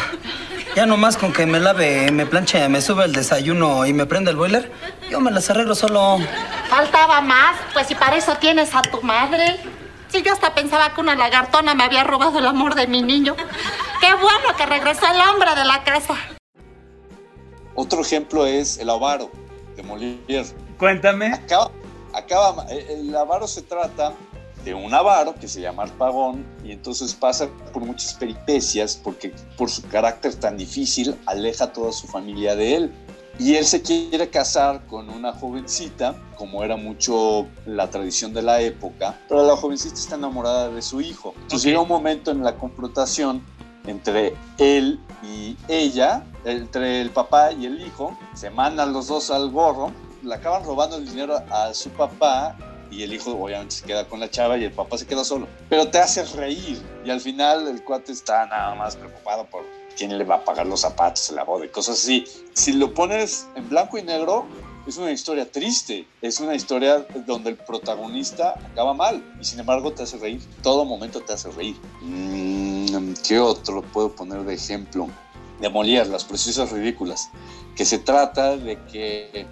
[0.78, 4.30] Ya nomás con que me lave, me planche, me sube el desayuno y me prenda
[4.30, 4.70] el boiler,
[5.10, 6.18] yo me las arreglo solo.
[6.70, 9.58] Faltaba más, pues si para eso tienes a tu madre.
[10.06, 13.34] Si yo hasta pensaba que una lagartona me había robado el amor de mi niño.
[14.00, 16.14] Qué bueno que regresó el hombre de la casa.
[17.74, 19.32] Otro ejemplo es el avaro
[19.74, 20.54] de Molière.
[20.78, 21.32] Cuéntame.
[21.32, 21.72] Acaba,
[22.14, 24.12] acaba, el avaro se trata
[24.64, 29.70] de un avaro que se llama Arpagón y entonces pasa por muchas peripecias porque por
[29.70, 32.92] su carácter tan difícil aleja a toda su familia de él.
[33.38, 38.60] Y él se quiere casar con una jovencita, como era mucho la tradición de la
[38.60, 41.34] época, pero la jovencita está enamorada de su hijo.
[41.36, 41.70] Entonces okay.
[41.70, 43.44] llega un momento en la confrontación
[43.86, 49.50] entre él y ella, entre el papá y el hijo, se mandan los dos al
[49.50, 49.92] gorro,
[50.22, 52.56] le acaban robando el dinero a su papá
[52.90, 55.46] y el hijo obviamente se queda con la chava y el papá se queda solo.
[55.68, 59.64] Pero te hace reír y al final el cuate está nada más preocupado por
[59.96, 62.24] quién le va a pagar los zapatos, la boda y cosas así.
[62.54, 64.46] Si lo pones en blanco y negro,
[64.86, 69.92] es una historia triste, es una historia donde el protagonista acaba mal y sin embargo
[69.92, 71.76] te hace reír, todo momento te hace reír.
[72.00, 75.08] Mm, ¿qué otro puedo poner de ejemplo?
[75.60, 77.28] De Molière, Las Preciosas Ridículas,
[77.76, 79.46] que se trata de que,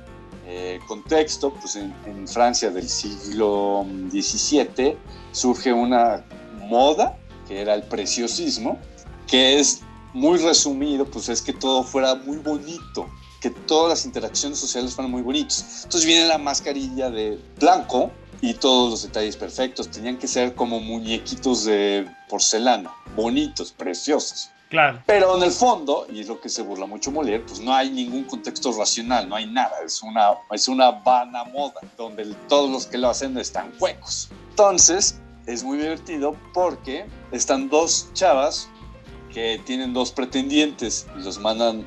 [0.49, 4.97] eh, contexto, pues en, Francia del siglo XVII
[5.33, 6.25] surge una
[6.69, 7.19] moda
[7.49, 8.79] que era el preciosismo,
[9.27, 9.81] que es
[10.13, 13.09] muy resumido, pues es que todo fuera muy bonito,
[13.41, 15.83] que todas las interacciones sociales fueran muy bonitas.
[15.85, 20.79] Entonces viene la mascarilla de blanco y todos los detalles perfectos, tenían que ser como
[20.79, 24.51] muñequitos de porcelana, bonitos, preciosos.
[24.69, 25.03] Claro.
[25.07, 27.91] Pero en el fondo, y es lo que se burla mucho Molière, pues no hay
[27.91, 32.87] ningún contexto racional, no hay nada, es una, es una vana moda, donde todos los
[32.87, 34.29] que lo hacen están huecos.
[34.51, 38.69] Entonces, es muy divertido porque están dos chavas
[39.33, 41.87] que tienen dos pretendientes y los mandan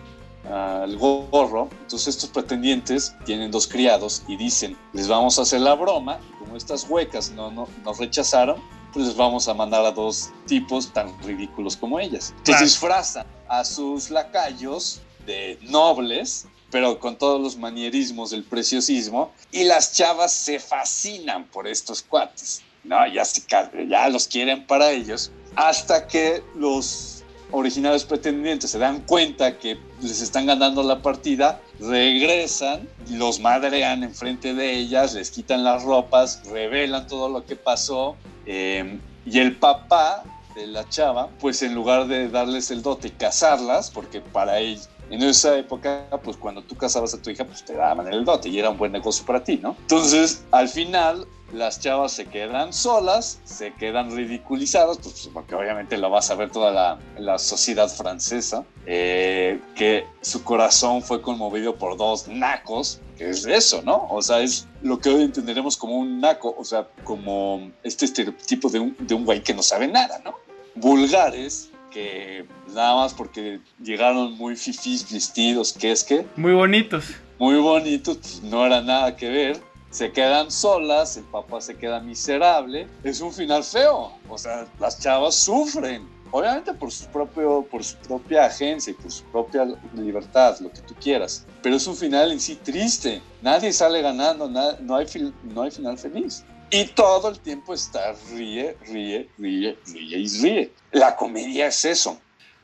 [0.49, 1.69] al gorro.
[1.81, 6.55] Entonces estos pretendientes tienen dos criados y dicen, les vamos a hacer la broma, como
[6.55, 8.61] estas huecas no, no nos rechazaron,
[8.93, 12.33] pues les vamos a mandar a dos tipos tan ridículos como ellas.
[12.43, 12.63] Claro.
[12.63, 19.93] disfrazan a sus lacayos de nobles, pero con todos los manierismos del preciosismo, y las
[19.93, 22.61] chavas se fascinan por estos cuates.
[22.83, 23.43] No, ya, se,
[23.87, 27.18] ya los quieren para ellos, hasta que los
[27.51, 34.53] originales pretendientes se dan cuenta que les están ganando la partida, regresan, los madrean enfrente
[34.53, 40.23] de ellas, les quitan las ropas, revelan todo lo que pasó, eh, y el papá
[40.55, 44.79] de la chava, pues en lugar de darles el dote y casarlas, porque para él,
[45.09, 48.49] en esa época, pues cuando tú casabas a tu hija, pues te daban el dote
[48.49, 49.75] y era un buen negocio para ti, ¿no?
[49.81, 56.09] Entonces, al final, las chavas se quedan solas, se quedan ridiculizadas, pues porque obviamente lo
[56.09, 61.97] vas a ver toda la, la sociedad francesa, eh, que su corazón fue conmovido por
[61.97, 64.07] dos nacos, que es eso, ¿no?
[64.09, 68.69] O sea, es lo que hoy entenderemos como un naco, o sea, como este estereotipo
[68.69, 70.35] de un, de un güey que no sabe nada, ¿no?
[70.75, 77.05] Vulgares, que nada más porque llegaron muy fifís vestidos, que es que Muy bonitos.
[77.37, 79.61] muy bonitos, pues no era nada que ver.
[79.91, 82.87] Se quedan solas, el papá se queda miserable.
[83.03, 84.11] Es un final feo.
[84.29, 86.07] O sea, las chavas sufren.
[86.31, 89.65] Obviamente por su, propio, por su propia agencia y por su propia
[89.95, 91.43] libertad, lo que tú quieras.
[91.63, 93.19] Pero es un final en sí triste.
[93.41, 95.07] Nadie sale ganando, na- no, hay
[95.43, 96.45] no hay final feliz.
[96.69, 100.71] Y todo el tiempo está ríe, ríe, ríe, ríe y ríe.
[100.91, 102.19] La comedia es eso.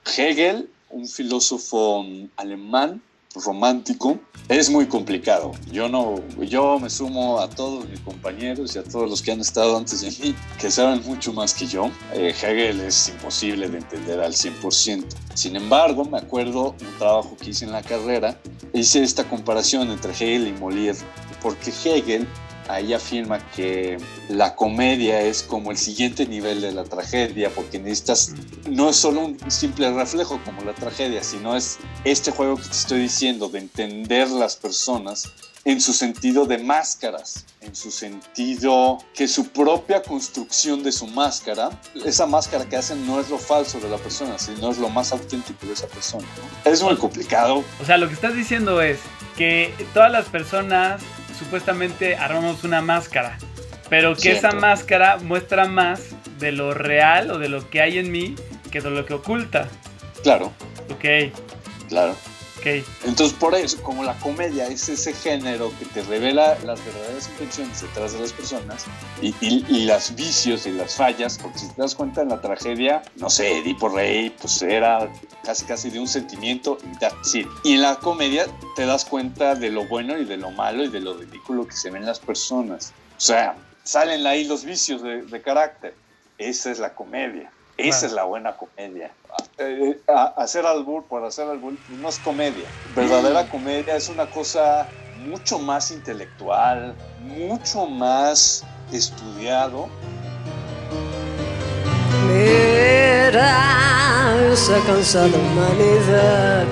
[0.06, 2.06] Hegel, un filósofo
[2.38, 3.02] alemán
[3.44, 5.52] romántico, es muy complicado.
[5.72, 9.42] Yo no, yo me sumo a todos mis compañeros y a todos los que han
[9.42, 11.90] estado antes de mí, que saben mucho más que yo.
[12.14, 15.06] Eh, Hegel es imposible de entender al 100%.
[15.34, 18.40] Sin embargo, me acuerdo un trabajo que hice en la carrera,
[18.74, 20.98] hice esta comparación entre Hegel y Molière,
[21.42, 22.28] porque Hegel
[22.68, 23.98] ahí afirma que
[24.30, 28.34] la comedia es como el siguiente nivel de la tragedia, porque necesitas,
[28.70, 32.72] no es solo un simple reflejo como la tragedia, sino es este juego que te
[32.72, 35.32] estoy diciendo de entender las personas
[35.66, 41.72] en su sentido de máscaras, en su sentido que su propia construcción de su máscara,
[42.06, 45.12] esa máscara que hacen no es lo falso de la persona, sino es lo más
[45.12, 46.24] auténtico de esa persona.
[46.64, 46.72] ¿no?
[46.72, 49.00] Es muy complicado, O sea, lo que estás diciendo es
[49.36, 51.02] que todas las personas
[51.38, 53.38] supuestamente armamos una máscara,
[53.90, 58.12] pero que esa máscara muestra más de lo real o de lo que hay en
[58.12, 58.36] mí
[58.72, 59.68] que de lo que oculta.
[60.24, 60.52] claro,
[60.90, 61.32] Ok,
[61.88, 62.16] claro.
[63.04, 67.82] Entonces, por eso, como la comedia es ese género que te revela las verdaderas intenciones
[67.82, 68.86] detrás de las personas
[69.22, 72.42] y, y, y las vicios y las fallas, porque si te das cuenta en la
[72.42, 75.12] tragedia, no sé, Edipo Rey, pues era
[75.44, 77.48] casi casi de un sentimiento y it.
[77.64, 80.90] Y en la comedia te das cuenta de lo bueno y de lo malo y
[80.90, 82.94] de lo ridículo que se ven las personas.
[83.18, 85.94] O sea, salen ahí los vicios de, de carácter.
[86.38, 87.52] Esa es la comedia.
[87.78, 89.12] Esa es la buena comedia.
[89.58, 92.68] Eh, a- hacer albur por hacer albur no es comedia.
[92.96, 94.88] Verdadera comedia es una cosa
[95.26, 99.88] mucho más intelectual, mucho más estudiado.
[102.28, 103.52] Mira
[104.54, 106.66] esa cansada humanidad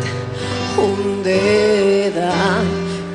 [0.77, 2.33] hundida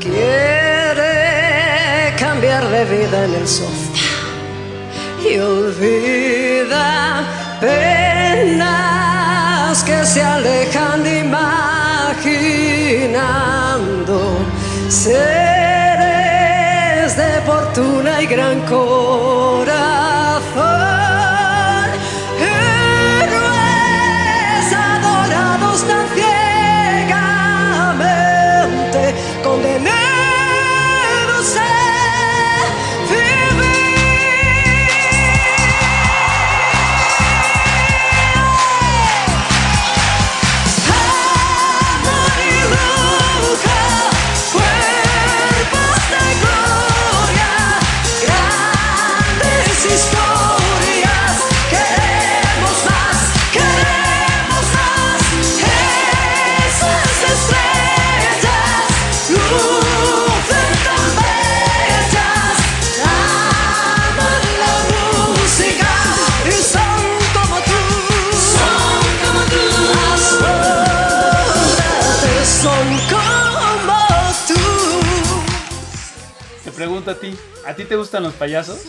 [0.01, 3.93] quiere cambiar de vida en el sofá
[5.24, 7.24] y olvida
[7.61, 8.69] penas
[9.85, 11.59] que se alejan imaginando
[14.89, 15.17] seres
[17.17, 19.69] de fortuna y gran corazón
[77.79, 78.87] ti, ¿a ti te gustan los payasos?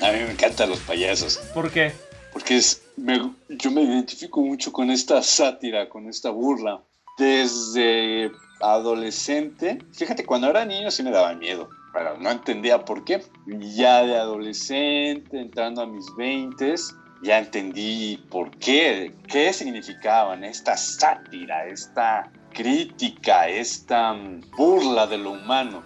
[0.00, 1.38] A mí me encantan los payasos.
[1.54, 1.92] ¿Por qué?
[2.32, 6.82] Porque es, me- yo me identifico mucho con esta sátira, con esta burla.
[7.18, 13.22] Desde adolescente, fíjate, cuando era niño sí me daba miedo, pero no entendía por qué.
[13.46, 16.74] Ya de adolescente, entrando a mis 20,
[17.22, 25.32] ya entendí por qué, qué significaban esta sátira, esta crítica, esta mm, burla de lo
[25.32, 25.84] humano.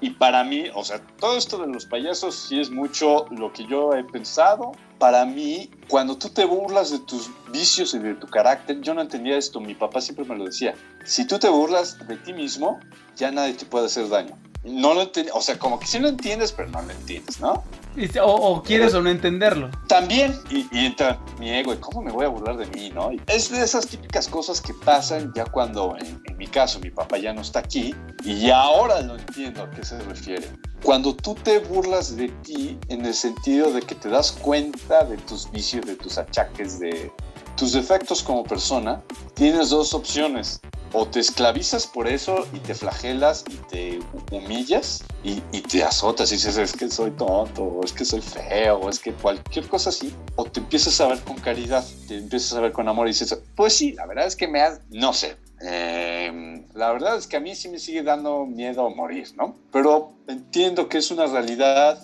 [0.00, 3.66] Y para mí, o sea, todo esto de los payasos sí es mucho lo que
[3.66, 4.72] yo he pensado.
[4.98, 9.00] Para mí, cuando tú te burlas de tus vicios y de tu carácter, yo no
[9.00, 9.60] entendía esto.
[9.60, 10.74] Mi papá siempre me lo decía.
[11.04, 12.78] Si tú te burlas de ti mismo,
[13.16, 14.36] ya nadie te puede hacer daño.
[14.64, 17.62] No lo entendía, o sea, como que sí lo entiendes, pero no lo entiendes, ¿no?
[18.22, 19.70] O, o quieres o no entenderlo.
[19.86, 23.12] También, y, y entra mi ego, ¿y cómo me voy a burlar de mí, no?
[23.12, 26.90] Y es de esas típicas cosas que pasan ya cuando, en, en mi caso, mi
[26.90, 27.94] papá ya no está aquí,
[28.24, 30.48] y ya ahora lo entiendo a qué se refiere.
[30.82, 35.16] Cuando tú te burlas de ti en el sentido de que te das cuenta de
[35.18, 37.10] tus vicios, de tus achaques, de
[37.56, 39.02] tus defectos como persona,
[39.34, 40.60] tienes dos opciones.
[40.92, 46.32] O te esclavizas por eso y te flagelas y te humillas y, y te azotas
[46.32, 50.14] y dices es que soy tonto, es que soy feo, es que cualquier cosa así.
[50.36, 53.38] O te empiezas a ver con caridad, te empiezas a ver con amor y dices,
[53.54, 57.36] pues sí, la verdad es que me has, no sé, eh, la verdad es que
[57.36, 59.56] a mí sí me sigue dando miedo morir, ¿no?
[59.72, 62.00] Pero entiendo que es una realidad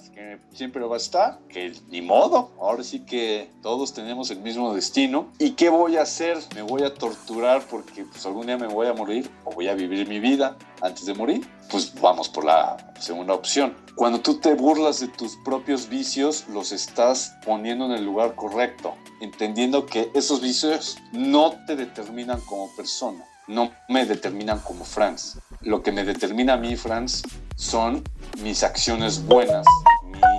[0.52, 5.28] siempre va a estar, que ni modo, ahora sí que todos tenemos el mismo destino.
[5.38, 6.38] ¿Y qué voy a hacer?
[6.54, 9.74] ¿Me voy a torturar porque pues, algún día me voy a morir o voy a
[9.74, 11.46] vivir mi vida antes de morir?
[11.70, 13.74] Pues vamos por la segunda opción.
[13.96, 18.94] Cuando tú te burlas de tus propios vicios, los estás poniendo en el lugar correcto,
[19.20, 25.38] entendiendo que esos vicios no te determinan como persona no me determinan como Franz.
[25.60, 27.22] Lo que me determina a mí, Franz,
[27.56, 28.02] son
[28.42, 29.66] mis acciones buenas,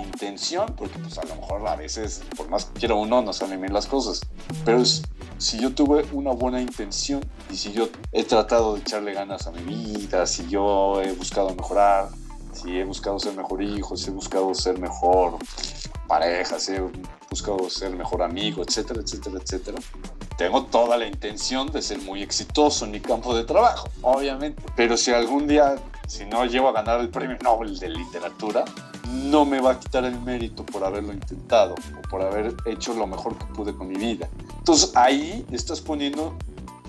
[0.04, 3.60] intención, porque pues a lo mejor a veces, por más que quiera uno, no salen
[3.60, 4.20] bien las cosas.
[4.64, 5.02] Pero es-
[5.38, 7.20] si yo tuve una buena intención
[7.50, 11.54] y si yo he tratado de echarle ganas a mi vida, si yo he buscado
[11.54, 12.08] mejorar,
[12.52, 15.36] si he buscado ser mejor hijo, si he buscado ser mejor
[16.08, 16.82] pareja, si he
[17.30, 19.78] buscado ser mejor amigo, etcétera, etcétera, etcétera
[20.38, 24.62] tengo toda la intención de ser muy exitoso en mi campo de trabajo, obviamente.
[24.76, 28.62] Pero si algún día, si no llego a ganar el premio Nobel de literatura,
[29.14, 33.06] no me va a quitar el mérito por haberlo intentado o por haber hecho lo
[33.06, 34.28] mejor que pude con mi vida.
[34.58, 36.36] Entonces ahí estás poniendo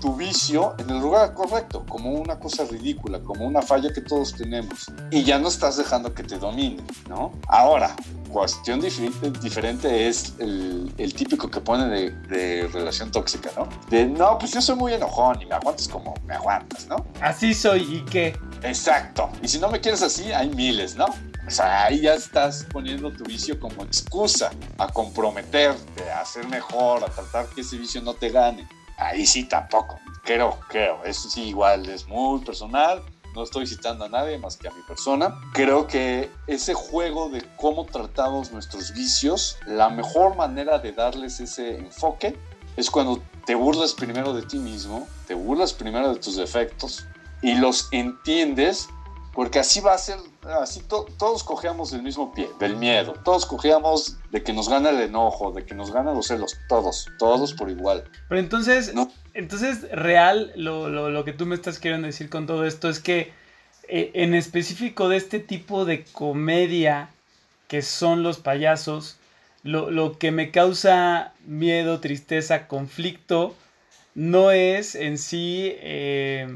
[0.00, 4.34] tu vicio en el lugar correcto, como una cosa ridícula, como una falla que todos
[4.34, 4.90] tenemos.
[5.10, 7.32] Y ya no estás dejando que te domine, ¿no?
[7.48, 7.94] Ahora,
[8.30, 13.68] cuestión diferente es el, el típico que pone de, de relación tóxica, ¿no?
[13.90, 17.04] De, no, pues yo soy muy enojón y me aguantas como me aguantas, ¿no?
[17.20, 18.36] Así soy y qué.
[18.62, 19.30] Exacto.
[19.42, 21.06] Y si no me quieres así, hay miles, ¿no?
[21.48, 27.02] O sea, ahí ya estás poniendo tu vicio como excusa a comprometerte, a ser mejor,
[27.02, 28.68] a tratar que ese vicio no te gane.
[28.98, 29.98] Ahí sí tampoco.
[30.24, 31.02] Creo, creo.
[31.04, 33.02] Eso sí igual es muy personal.
[33.34, 35.40] No estoy citando a nadie más que a mi persona.
[35.54, 41.78] Creo que ese juego de cómo tratamos nuestros vicios, la mejor manera de darles ese
[41.78, 42.38] enfoque
[42.76, 47.06] es cuando te burlas primero de ti mismo, te burlas primero de tus defectos
[47.40, 48.86] y los entiendes,
[49.32, 50.18] porque así va a ser,
[50.48, 54.90] así to- todos cojeamos del mismo pie, del miedo, todos cojeamos de que nos gana
[54.90, 58.04] el enojo, de que nos ganan los celos, todos, todos por igual.
[58.28, 59.10] Pero entonces, No.
[59.34, 63.00] entonces real, lo, lo- lo que tú me estás queriendo decir con todo esto es
[63.00, 63.32] que
[63.90, 67.08] eh, en específico de este tipo de comedia
[67.68, 69.16] que son los payasos,
[69.62, 73.54] lo, lo que me causa miedo, tristeza, conflicto,
[74.14, 76.48] no es en sí eh,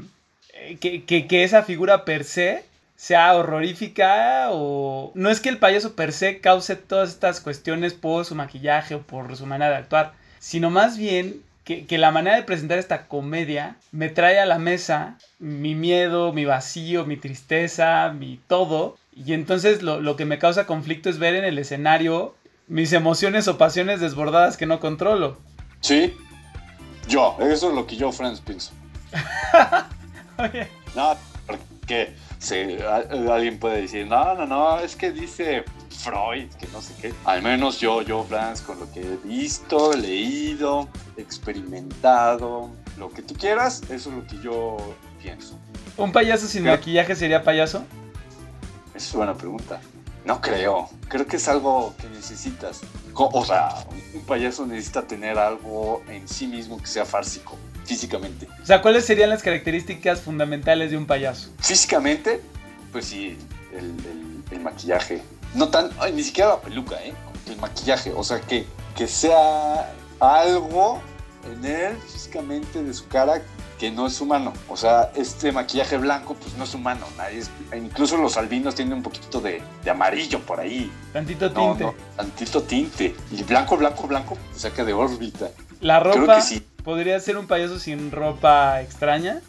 [0.79, 2.65] que, que- que esa figura per se
[2.95, 5.11] sea horrorífica o...
[5.15, 9.01] No es que el payaso per se cause todas estas cuestiones por su maquillaje o
[9.01, 13.07] por su manera de actuar, sino más bien que, que la manera de presentar esta
[13.07, 18.97] comedia me trae a la mesa mi miedo, mi vacío, mi tristeza, mi todo.
[19.15, 22.35] Y entonces lo, lo que me causa conflicto es ver en el escenario
[22.67, 25.37] mis emociones o pasiones desbordadas que no controlo.
[25.81, 26.13] Sí,
[27.07, 28.71] yo, eso es lo que yo, Franz, pienso.
[30.37, 31.15] Oye, No,
[31.45, 36.81] porque se- a- alguien puede decir, no, no, no, es que dice Freud, que no
[36.81, 37.13] sé qué.
[37.25, 40.87] Al menos yo, yo, Franz, con lo que he visto, leído,
[41.17, 44.77] experimentado, lo que tú quieras, eso es lo que yo
[45.21, 45.57] pienso.
[45.97, 46.69] ¿Un payaso sin ¿Qué?
[46.71, 47.83] maquillaje sería payaso?
[48.95, 49.79] Esa es buena pregunta.
[50.25, 50.89] No creo.
[51.09, 52.81] Creo que es algo que necesitas.
[53.13, 53.69] O sea,
[54.13, 58.47] un payaso necesita tener algo en sí mismo que sea fársico, físicamente.
[58.61, 61.49] O sea, ¿cuáles serían las características fundamentales de un payaso?
[61.59, 62.41] Físicamente,
[62.91, 63.37] pues sí,
[63.73, 65.21] el, el- el maquillaje
[65.55, 67.13] no tan, ay, ni siquiera la peluca, ¿eh?
[67.47, 68.65] El maquillaje, o sea, que,
[68.95, 71.01] que sea algo
[71.51, 73.41] en él físicamente de su cara
[73.79, 74.53] que no es humano.
[74.69, 77.05] O sea, este maquillaje blanco, pues no es humano.
[77.17, 80.91] Nadie es- incluso los albinos tienen un poquito de, de amarillo por ahí.
[81.11, 81.83] Tantito No, tinte.
[81.83, 83.15] no, tantito tinte.
[83.31, 85.49] Y blanco, blanco, blanco, pues saca de órbita.
[85.81, 86.65] La Creo ropa que sí.
[86.83, 89.41] Podría ser un payaso sin ropa extraña.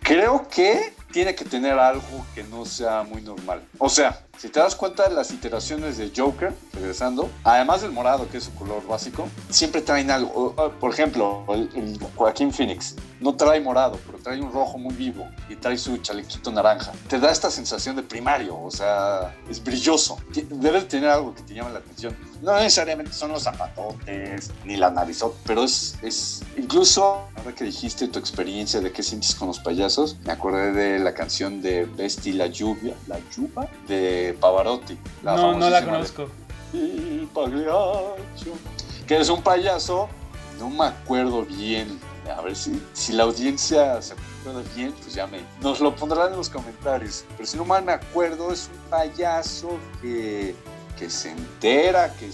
[0.00, 3.62] Creo que tiene que tener algo que no sea muy normal.
[3.78, 8.28] O sea, si te das cuenta de las iteraciones de Joker, regresando, además del morado,
[8.28, 10.54] que es su color básico, siempre traen algo.
[10.78, 15.28] Por ejemplo, el, el Joaquín Phoenix no trae morado, pero trae un rojo muy vivo
[15.48, 16.92] y trae su chalequito naranja.
[17.08, 20.18] Te da esta sensación de primario, o sea, es brilloso.
[20.50, 22.16] Debe tener algo que te llame la atención.
[22.42, 28.08] No necesariamente son los zapatotes ni la narizota, pero es, es incluso ahora que dijiste
[28.08, 32.32] tu experiencia de qué sientes con los payasos, me acordé de la canción de Besti
[32.32, 34.98] la lluvia, la lluvia de Pavarotti.
[35.22, 36.28] no, no la de conozco.
[37.32, 38.52] Pagliaccio,
[39.06, 40.08] que es un payaso,
[40.58, 41.98] no me acuerdo bien.
[42.34, 45.40] A ver si, si la audiencia se acuerda bien, pues ya me.
[45.60, 47.24] Nos lo pondrán en los comentarios.
[47.36, 50.56] Pero si no mal me acuerdo, es un payaso que,
[50.98, 52.30] que se entera que,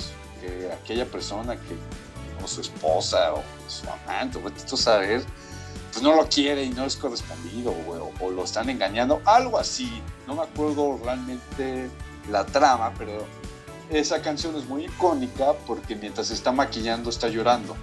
[0.72, 1.76] aquella persona que,
[2.43, 5.24] o su esposa, o su amante, o tú a saber,
[5.93, 7.74] pues no lo quiere y no es correspondido,
[8.20, 10.03] o, lo están engañando, algo así.
[10.26, 11.90] No me acuerdo realmente
[12.30, 13.26] la trama, pero
[13.90, 17.76] esa canción es muy icónica porque mientras está maquillando está llorando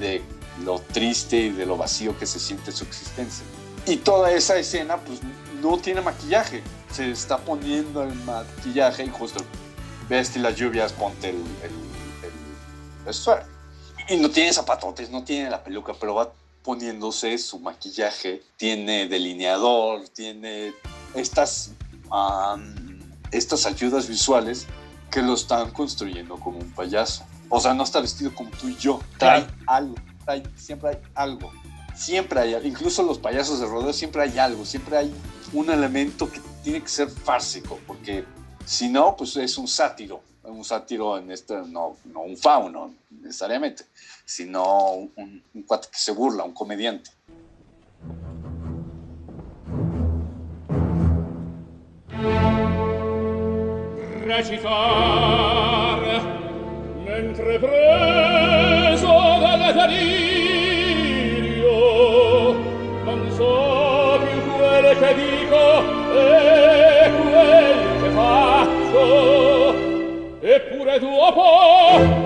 [0.00, 0.22] de
[0.64, 3.44] lo triste y de lo vacío que se siente su existencia.
[3.86, 5.20] Y toda esa escena pues
[5.60, 9.44] no tiene maquillaje, se está poniendo el maquillaje y justo
[10.08, 11.70] ves y las lluvias, ponte el, el,
[12.24, 13.46] el vestuario.
[14.08, 16.32] Y no tiene zapatotes, no tiene la peluca, pero va
[16.62, 20.72] poniéndose su maquillaje, tiene delineador, tiene
[21.14, 21.72] estas,
[22.10, 23.00] am,
[23.30, 24.66] estas ayudas visuales
[25.10, 27.24] que lo están construyendo como un payaso.
[27.48, 29.94] O sea, no está vestido como tú y yo, trae algo,
[30.24, 31.52] trae- siempre hay algo,
[31.94, 32.56] siempre hay.
[32.66, 35.12] Incluso los payasos de rodeo siempre hay algo, siempre hay
[35.52, 38.24] un elemento que tiene que ser fársico, porque
[38.64, 40.22] si no, pues es un sátiro.
[40.44, 43.84] Un sátiro en este, no, no un fauno necesariamente,
[44.32, 47.10] sino un, un cuate que se burla, un comediante.
[54.24, 55.98] recitar
[57.04, 59.12] mentre preso
[59.42, 60.14] dal delirio
[63.04, 65.62] non so più quel che dico
[66.14, 69.04] e quel che faccio
[70.40, 71.46] eppure dopo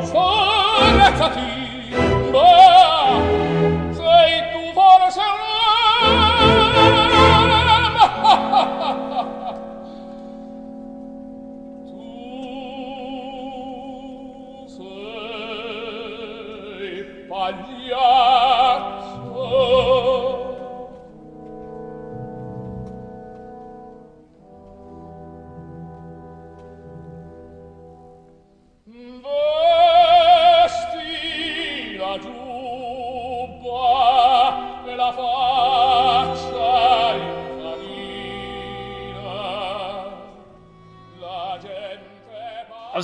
[0.04, 1.55] sorrezzati ma
[3.96, 5.55] sei tu forse un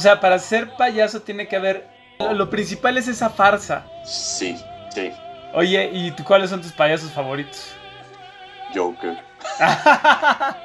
[0.03, 1.87] sea, para ser payaso tiene que haber.
[2.19, 3.87] Lo, lo principal es esa farsa.
[4.05, 4.57] Sí,
[4.95, 5.11] sí,
[5.55, 7.75] Oye, ¿y tú, cuáles son tus payasos favoritos?
[8.75, 9.19] Joker.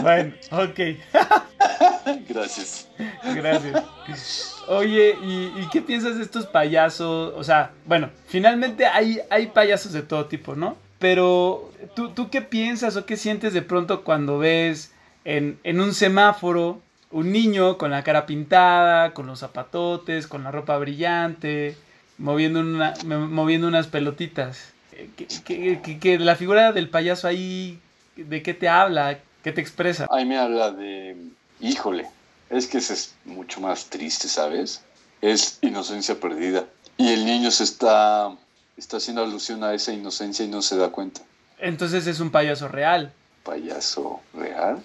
[0.00, 0.78] Bueno, ok.
[2.28, 2.88] Gracias.
[3.34, 4.54] Gracias.
[4.68, 7.32] Oye, ¿y, y qué piensas de estos payasos?
[7.36, 10.76] O sea, bueno, finalmente hay, hay payasos de todo tipo, ¿no?
[10.98, 14.92] Pero, ¿tú, ¿tú qué piensas o qué sientes de pronto cuando ves
[15.24, 16.80] en, en un semáforo
[17.10, 21.76] un niño con la cara pintada, con los zapatotes, con la ropa brillante,
[22.18, 24.72] moviendo, una, moviendo unas pelotitas?
[25.16, 27.78] ¿Qué, qué- qué- qué- la figura del payaso ahí,
[28.16, 29.18] ¿de qué te habla?
[29.44, 30.06] ¿Qué te expresa?
[30.10, 31.16] Ahí me habla de,
[31.60, 32.06] híjole,
[32.50, 34.82] es que ese es mucho más triste, ¿sabes?
[35.22, 36.64] Es inocencia perdida.
[36.96, 38.32] Y el niño se está,
[38.78, 41.20] está haciendo alusión a esa inocencia y no se da cuenta.
[41.58, 43.12] Entonces es un payaso real.
[43.42, 44.82] Payaso real,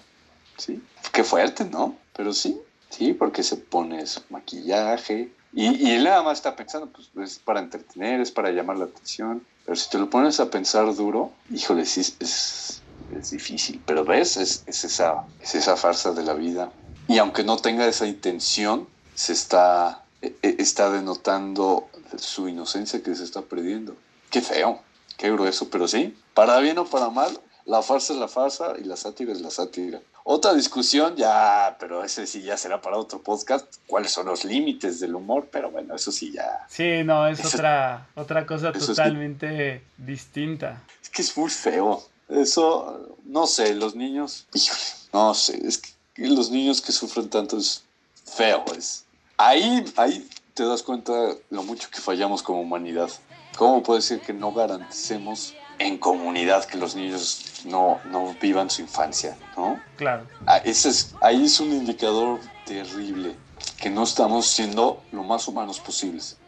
[0.56, 0.82] ¿sí?
[1.12, 1.96] Qué fuerte, ¿no?
[2.16, 5.32] Pero sí, sí, porque se pone su maquillaje.
[5.52, 8.86] Y, y él nada más está pensando, pues es para entretener, es para llamar la
[8.86, 9.44] atención.
[9.64, 12.82] Pero si te lo pones a pensar duro, híjole, sí, es, es,
[13.16, 13.82] es difícil.
[13.86, 16.72] Pero ves, es, es, esa, es esa farsa de la vida.
[17.06, 21.88] Y aunque no tenga esa intención, se está, e- e- está denotando
[22.18, 23.96] su inocencia que se está perdiendo.
[24.30, 24.80] Qué feo,
[25.16, 28.84] qué grueso, pero sí, para bien o para mal, la farsa es la farsa y
[28.84, 30.00] la sátira es la sátira.
[30.26, 34.98] Otra discusión, ya, pero ese sí ya será para otro podcast, cuáles son los límites
[35.00, 36.66] del humor, pero bueno, eso sí ya.
[36.68, 40.82] Sí, no, es Eso- otra, otra cosa es- totalmente distinta.
[41.02, 42.02] Es que es muy feo.
[42.28, 44.80] Eso, no sé, los niños, híjole,
[45.12, 45.78] no sé, es
[46.14, 47.82] que los niños que sufren tanto es
[48.24, 48.64] feo.
[48.76, 49.04] Es.
[49.36, 51.12] Ahí, ahí te das cuenta
[51.50, 53.10] lo mucho que fallamos como humanidad.
[53.58, 58.82] ¿Cómo puede ser que no garanticemos en comunidad que los niños no, no vivan su
[58.82, 59.36] infancia?
[59.56, 59.80] ¿no?
[59.96, 60.26] Claro.
[60.46, 63.34] Ah, ese es, ahí es un indicador terrible,
[63.80, 66.38] que no estamos siendo lo más humanos posibles.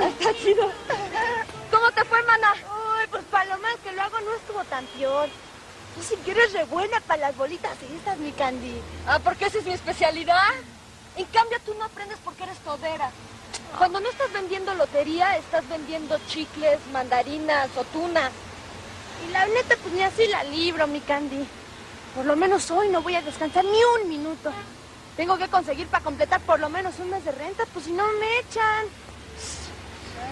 [0.00, 0.70] Está chido.
[1.70, 2.52] ¿Cómo te fue, mana?
[2.52, 5.28] Uy, pues para lo más que lo hago no estuvo tan peor.
[5.94, 8.80] Tú si quieres re buena para las bolitas estas, mi Candy.
[9.06, 10.36] Ah, porque esa es mi especialidad.
[11.16, 13.10] En cambio, tú no aprendes porque eres todera.
[13.76, 18.30] Cuando no estás vendiendo lotería, estás vendiendo chicles, mandarinas o tuna.
[19.26, 21.46] Y la neta, pues ni así la libro, mi Candy.
[22.14, 24.52] Por lo menos hoy no voy a descansar ni un minuto.
[25.16, 28.04] Tengo que conseguir para completar por lo menos un mes de renta, pues si no
[28.18, 28.86] me echan.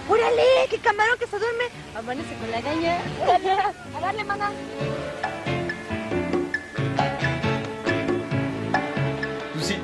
[0.09, 0.67] ¡Órale!
[0.69, 1.65] ¡Qué camarón que se duerme!
[1.95, 2.99] Amanece con la gaña.
[3.23, 3.51] ¡Órale!
[3.51, 4.51] ¡A darle, mana!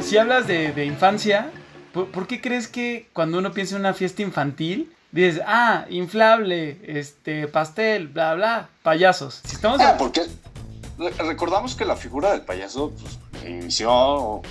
[0.08, 1.51] Si, hablas de, de infancia,
[1.93, 6.80] ¿por, por qué crees que cuando uno piensa en una fiesta infantil, dices, ah, inflable,
[6.84, 9.41] este, pastel, bla, bla, payasos?
[9.45, 10.22] Si estamos Ah, porque
[10.97, 14.41] re- recordamos que la figura del payaso pues, inició.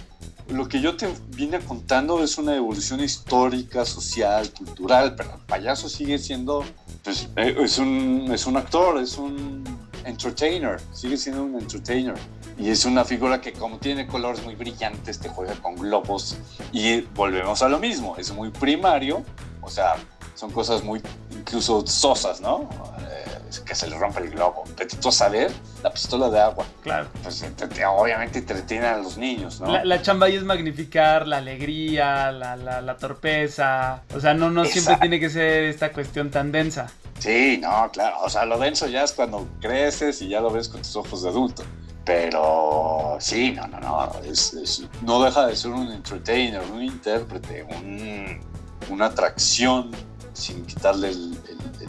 [0.48, 5.88] Lo que yo te vine contando es una evolución histórica, social, cultural, pero el payaso
[5.88, 6.64] sigue siendo.
[7.02, 9.64] Pues, eh, es, un, es un actor, es un
[10.04, 12.14] entertainer, sigue siendo un entertainer.
[12.58, 16.36] Y es una figura que, como tiene colores muy brillantes, te juega con globos.
[16.72, 19.22] Y volvemos a lo mismo, es muy primario,
[19.60, 19.96] o sea,
[20.34, 22.68] son cosas muy incluso sosas, ¿no?
[23.00, 23.24] Eh,
[23.64, 24.64] que se le rompe el globo.
[24.76, 25.50] Vete tú a saber
[25.82, 26.66] la pistola de agua.
[26.82, 27.08] Claro.
[27.22, 29.72] Pues te- te- obviamente entretiene a los niños, ¿no?
[29.72, 34.02] La, la chamba ahí es magnificar la alegría, la, la, la torpeza.
[34.14, 35.00] O sea, no, no siempre Exacto.
[35.00, 36.88] tiene que ser esta cuestión tan densa.
[37.18, 38.16] Sí, no, claro.
[38.22, 41.22] O sea, lo denso ya es cuando creces y ya lo ves con tus ojos
[41.22, 41.62] de adulto.
[42.06, 44.10] Pero sí, no, no, no.
[44.24, 48.40] Es, es- no deja de ser un entertainer, un intérprete, un-
[48.88, 49.90] una atracción
[50.32, 51.82] sin quitarle el- el-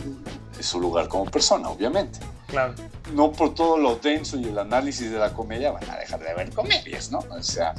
[0.57, 2.19] el- su lugar como persona, obviamente.
[2.47, 2.73] Claro.
[3.13, 6.33] No por todo lo denso y el análisis de la comedia van a dejar de
[6.33, 7.19] ver comedias, ¿no?
[7.19, 7.75] O sea,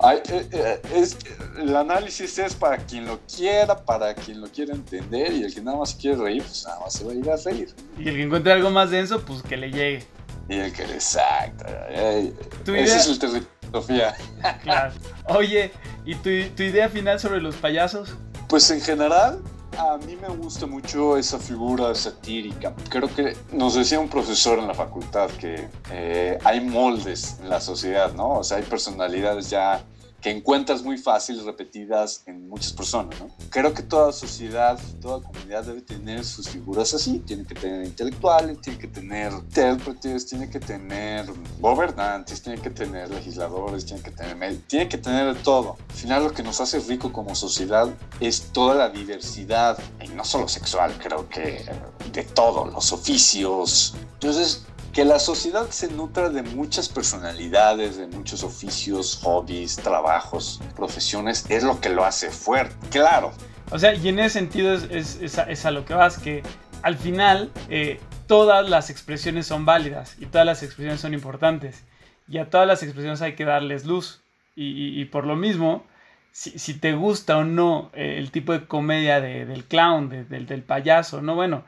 [0.00, 1.16] hay- eh, eh, es-
[1.56, 5.60] el análisis es para quien lo quiera, para quien lo quiera entender y el que
[5.60, 7.72] nada más quiere reír, pues nada más se va a ir a reír.
[7.96, 10.04] Y el que encuentre algo más denso, pues que le llegue.
[10.48, 11.64] Y el que exacto.
[11.88, 12.32] eh,
[12.64, 14.14] Tu ese idea- es el territorio, Sofía.
[14.62, 14.92] Claro.
[15.28, 15.72] Oye,
[16.04, 18.14] ¿y tu, tu idea final sobre los payasos?
[18.48, 19.40] Pues en general,
[19.76, 22.72] a mí me gusta mucho esa figura satírica.
[22.88, 27.60] Creo que nos decía un profesor en la facultad que eh, hay moldes en la
[27.60, 28.34] sociedad, ¿no?
[28.38, 29.82] O sea, hay personalidades ya
[30.26, 33.28] que encuentras muy fácil repetidas en muchas personas, ¿no?
[33.48, 37.20] Creo que toda sociedad, toda comunidad debe tener sus figuras así.
[37.20, 43.08] Tiene que tener intelectuales, tiene que tener intérpretes, tiene que tener gobernantes, tiene que tener
[43.08, 45.76] legisladores, tiene que tener, tiene que tener todo.
[45.90, 50.24] Al final lo que nos hace rico como sociedad es toda la diversidad, y no
[50.24, 51.64] solo sexual, creo que
[52.10, 53.94] de todo, los oficios.
[54.14, 54.66] Entonces,
[54.96, 61.62] que la sociedad se nutra de muchas personalidades, de muchos oficios, hobbies, trabajos, profesiones, es
[61.64, 62.74] lo que lo hace fuerte.
[62.88, 63.34] Claro,
[63.70, 66.42] O sea, y en ese sentido es, a, lo que vas, que
[66.80, 71.84] al final eh, todas las expresiones son válidas y todas las expresiones son importantes.
[72.26, 74.22] Y a todas las expresiones hay que darles luz.
[74.54, 75.84] Y, por lo mismo,
[76.32, 80.46] si, te gusta o no eh, el tipo de comedia de- del clown, de- del,
[80.46, 81.64] del payaso, no, bueno,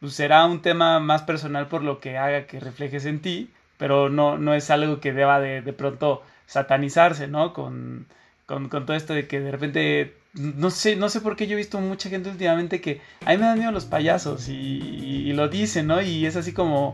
[0.00, 4.08] pues será un tema más personal por lo que haga que reflejes en ti, pero
[4.08, 7.52] no, no es algo que deba de, de pronto satanizarse, ¿no?
[7.52, 8.06] Con,
[8.46, 11.56] con, todo esto de que de repente, no sé, no sé por qué yo he
[11.56, 15.32] visto mucha gente últimamente que a mí me dan miedo los payasos y, y- y
[15.32, 16.00] lo dicen, ¿no?
[16.02, 16.92] Y es así como,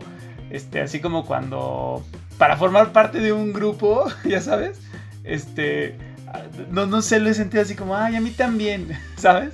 [0.49, 2.03] este, así como cuando,
[2.37, 4.81] para formar parte de un grupo, ya sabes,
[5.23, 5.95] este,
[6.71, 8.87] no, no sé, lo he sentido así como, ay, a mí también,
[9.17, 9.53] ¿sabes?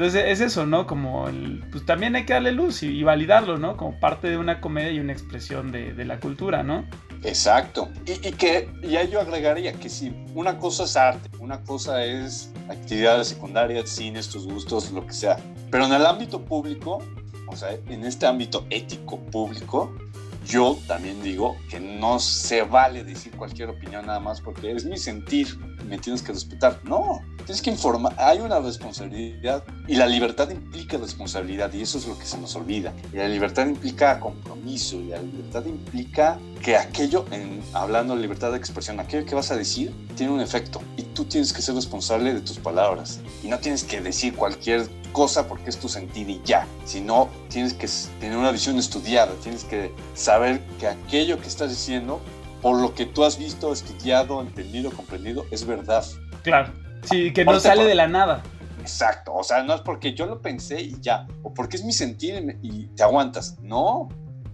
[0.00, 0.86] Entonces es eso, ¿no?
[0.86, 3.76] Como, el- pues también hay que darle luz y, validarlo, ¿no?
[3.76, 6.86] Como parte de una comedia y una expresión de, de la cultura, ¿no?
[7.22, 7.90] Exacto.
[8.06, 12.50] Y, y que ya yo agregaría que si una cosa es arte, una cosa es
[12.70, 15.36] actividades secundarias, cines, tus gustos, lo que sea.
[15.70, 17.04] Pero en el ámbito público,
[17.46, 19.94] o sea, en este ámbito ético público,
[20.50, 24.98] yo también digo que no se vale decir cualquier opinión nada más porque es mi
[24.98, 26.80] sentir, me tienes que respetar.
[26.82, 32.06] No, tienes que informar, hay una responsabilidad y la libertad implica responsabilidad y eso es
[32.08, 32.92] lo que se nos olvida.
[33.12, 38.50] Y la libertad implica compromiso y la libertad implica que aquello, en, hablando de libertad
[38.50, 41.76] de expresión, aquello que vas a decir tiene un efecto y tú tienes que ser
[41.76, 46.28] responsable de tus palabras y no tienes que decir cualquier cosa porque es tu sentir
[46.28, 47.88] y ya, sino tienes que
[48.20, 52.20] tener una visión estudiada, tienes que saber que aquello que estás diciendo,
[52.62, 56.04] por lo que tú has visto, estudiado, entendido, comprendido, es verdad.
[56.42, 56.72] Claro,
[57.04, 58.42] sí, que no sale de la nada.
[58.80, 61.92] Exacto, o sea, no es porque yo lo pensé y ya, o porque es mi
[61.92, 64.08] sentir y te aguantas, no.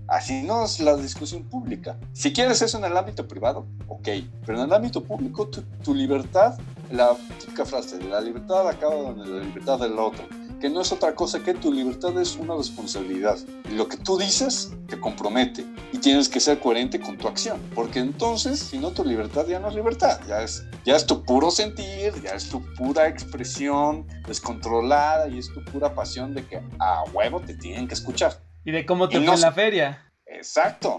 [0.09, 1.99] Así no es la discusión pública.
[2.13, 4.09] Si quieres eso en el ámbito privado, ok,
[4.45, 6.57] pero en el ámbito público tu, tu libertad,
[6.93, 10.25] la típica frase, la libertad acaba donde la libertad del otro
[10.61, 13.39] que no es otra cosa que tu libertad es una responsabilidad.
[13.71, 17.61] Y lo que tú dices te compromete y tienes que ser coherente con tu acción,
[17.75, 21.23] porque entonces, si no, tu libertad ya no es libertad, ya es, ya es tu
[21.23, 26.63] puro sentir, ya es tu pura expresión descontrolada y es tu pura pasión de que
[26.79, 28.41] a huevo te tienen que escuchar.
[28.65, 30.13] Y de cómo te fue en la feria.
[30.27, 30.99] Exacto.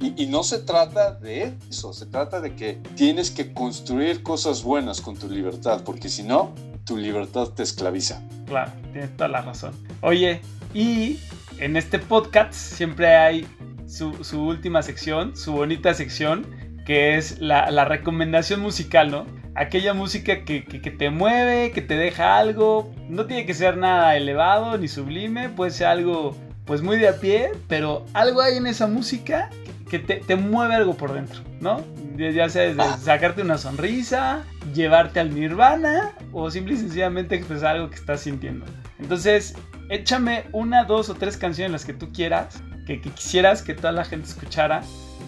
[0.00, 4.62] Y, y, no se trata de eso, se trata de que tienes que construir cosas
[4.62, 6.52] buenas con tu libertad, porque si no,
[6.84, 8.22] tu libertad te esclaviza.
[8.46, 9.74] Claro, tienes toda la razón.
[10.00, 10.40] Oye,
[10.72, 11.18] y
[11.58, 13.46] en este podcast siempre hay
[13.86, 16.46] su, última sección, su bonita sección,
[16.84, 19.26] que es la, la recomendación musical, ¿no?
[19.54, 22.92] Aquella música que, que, que, te mueve, que te deja algo.
[23.08, 27.20] No tiene que ser nada elevado ni sublime, puede ser algo pues muy de a
[27.20, 29.50] pie, pero algo hay en esa música
[29.94, 31.80] que te, te mueve algo por dentro, ¿no?
[32.16, 32.98] Ya sea desde ah.
[33.00, 34.42] sacarte una sonrisa,
[34.74, 38.66] llevarte al nirvana o simple y sencillamente expresar algo que estás sintiendo.
[38.98, 39.54] Entonces,
[39.90, 43.92] échame una, dos o tres canciones las que tú quieras, que, que quisieras que toda
[43.92, 44.82] la gente escuchara,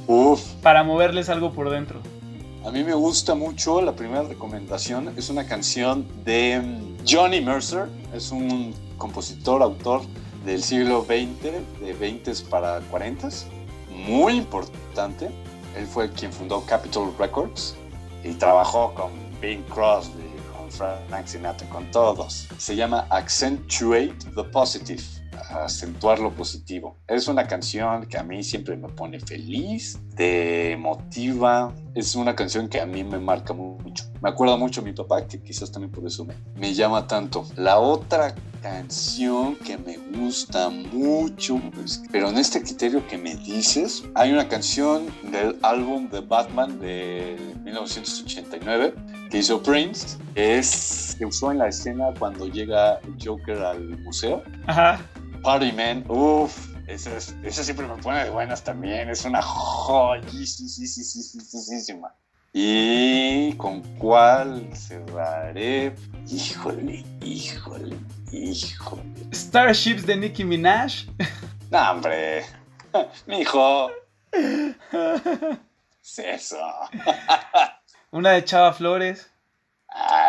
[0.09, 0.43] Uf.
[0.62, 2.01] para moverles algo por dentro.
[2.64, 6.61] A mí me gusta mucho, la primera recomendación es una canción de
[7.07, 10.03] Johnny Mercer, es un compositor, autor
[10.45, 13.29] del siglo XX, de 20 para 40,
[14.07, 15.31] muy importante.
[15.77, 17.77] Él fue quien fundó Capitol Records
[18.25, 20.25] y trabajó con Bing Crosby,
[20.57, 22.49] con Frank Sinatra, con todos.
[22.59, 25.03] Se llama Accentuate the Positive,
[25.51, 26.99] acentuar lo positivo.
[27.07, 31.72] Es una canción que a mí siempre me pone feliz, te motiva.
[31.94, 34.05] Es una canción que a mí me marca mucho.
[34.20, 37.47] Me acuerda mucho a mi papá, que quizás también por eso me, me llama tanto.
[37.57, 41.61] La otra canción que me gusta mucho,
[42.11, 47.38] pero en este criterio que me dices, hay una canción del álbum de Batman de
[47.62, 48.94] 1989
[49.30, 54.42] que hizo Prince, es que usó en la escena cuando llega Joker al museo.
[54.66, 55.01] Ajá.
[55.43, 60.95] Party Man, uff, esa, esa siempre me pone de buenas también, es una joyísima.
[62.53, 65.95] ¿Y con cuál cerraré?
[66.26, 67.97] Híjole, híjole,
[68.32, 69.03] híjole.
[69.32, 71.05] Starships de Nicki Minaj.
[71.70, 72.45] No, hombre.
[73.26, 73.91] Mi hijo.
[76.03, 76.57] Es eso.
[78.12, 79.28] Una de Chava Flores.
[79.89, 80.26] Ah,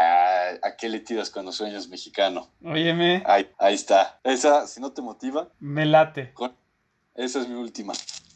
[0.64, 2.49] ¿A qué le tiras cuando sueñas mexicano?
[2.64, 3.24] Óyeme.
[3.26, 4.20] Ahí, ahí está.
[4.24, 5.49] Esa, si no te motiva.
[5.60, 6.34] Me late.
[6.34, 6.53] Con...
[7.16, 7.93] Esa es mi última.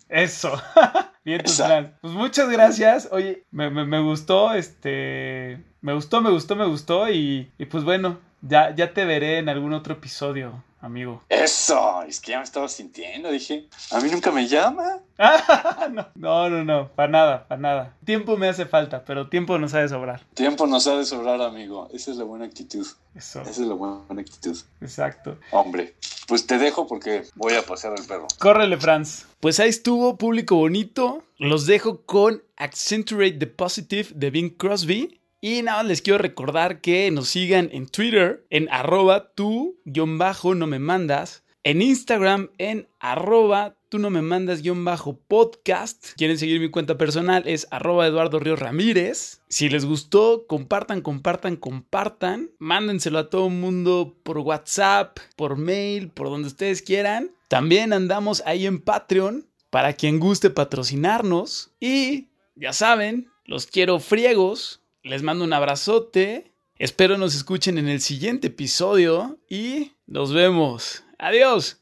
[0.09, 0.51] Eso.
[1.23, 1.41] Bien.
[1.43, 3.07] Pues muchas gracias.
[3.11, 5.63] Oye, me, me, me, gustó, este.
[5.81, 7.09] Me gustó, me gustó, me gustó.
[7.09, 11.23] Y, y, pues bueno, ya, ya te veré en algún otro episodio, amigo.
[11.29, 13.31] Eso, es que ya me estaba sintiendo.
[13.31, 14.99] Dije, a mí nunca me llama.
[15.91, 17.97] no, no, no, no, para nada, para nada.
[18.03, 20.25] Tiempo me hace falta, pero tiempo nos ha de sobrar.
[20.33, 21.87] Tiempo nos ha de sobrar, amigo.
[21.93, 22.85] Esa es la buena actitud.
[23.13, 23.41] Eso.
[23.41, 24.57] Esa es la buena actitud.
[24.81, 25.37] Exacto.
[25.51, 25.95] Hombre,
[26.27, 28.27] pues te dejo porque voy a pasear al perro.
[28.39, 29.25] Córrele, Franz.
[29.39, 31.23] Pues ahí estuvo, público bonito.
[31.37, 35.20] Los dejo con Accentuate the Positive de Bing Crosby.
[35.43, 40.53] Y nada, les quiero recordar que nos sigan en Twitter en arroba tú guion bajo
[40.53, 41.43] no me mandas.
[41.63, 46.09] En Instagram en arroba tú no me mandas guion bajo podcast.
[46.15, 49.41] Quieren seguir mi cuenta personal es arroba Eduardo Ríos Ramírez.
[49.49, 52.51] Si les gustó, compartan, compartan, compartan.
[52.59, 57.31] Mándenselo a todo el mundo por WhatsApp, por mail, por donde ustedes quieran.
[57.47, 61.71] También andamos ahí en Patreon para quien guste patrocinarnos.
[61.79, 64.80] Y ya saben, los quiero friegos.
[65.03, 66.53] Les mando un abrazote.
[66.77, 71.03] Espero nos escuchen en el siguiente episodio y nos vemos.
[71.17, 71.80] Adiós.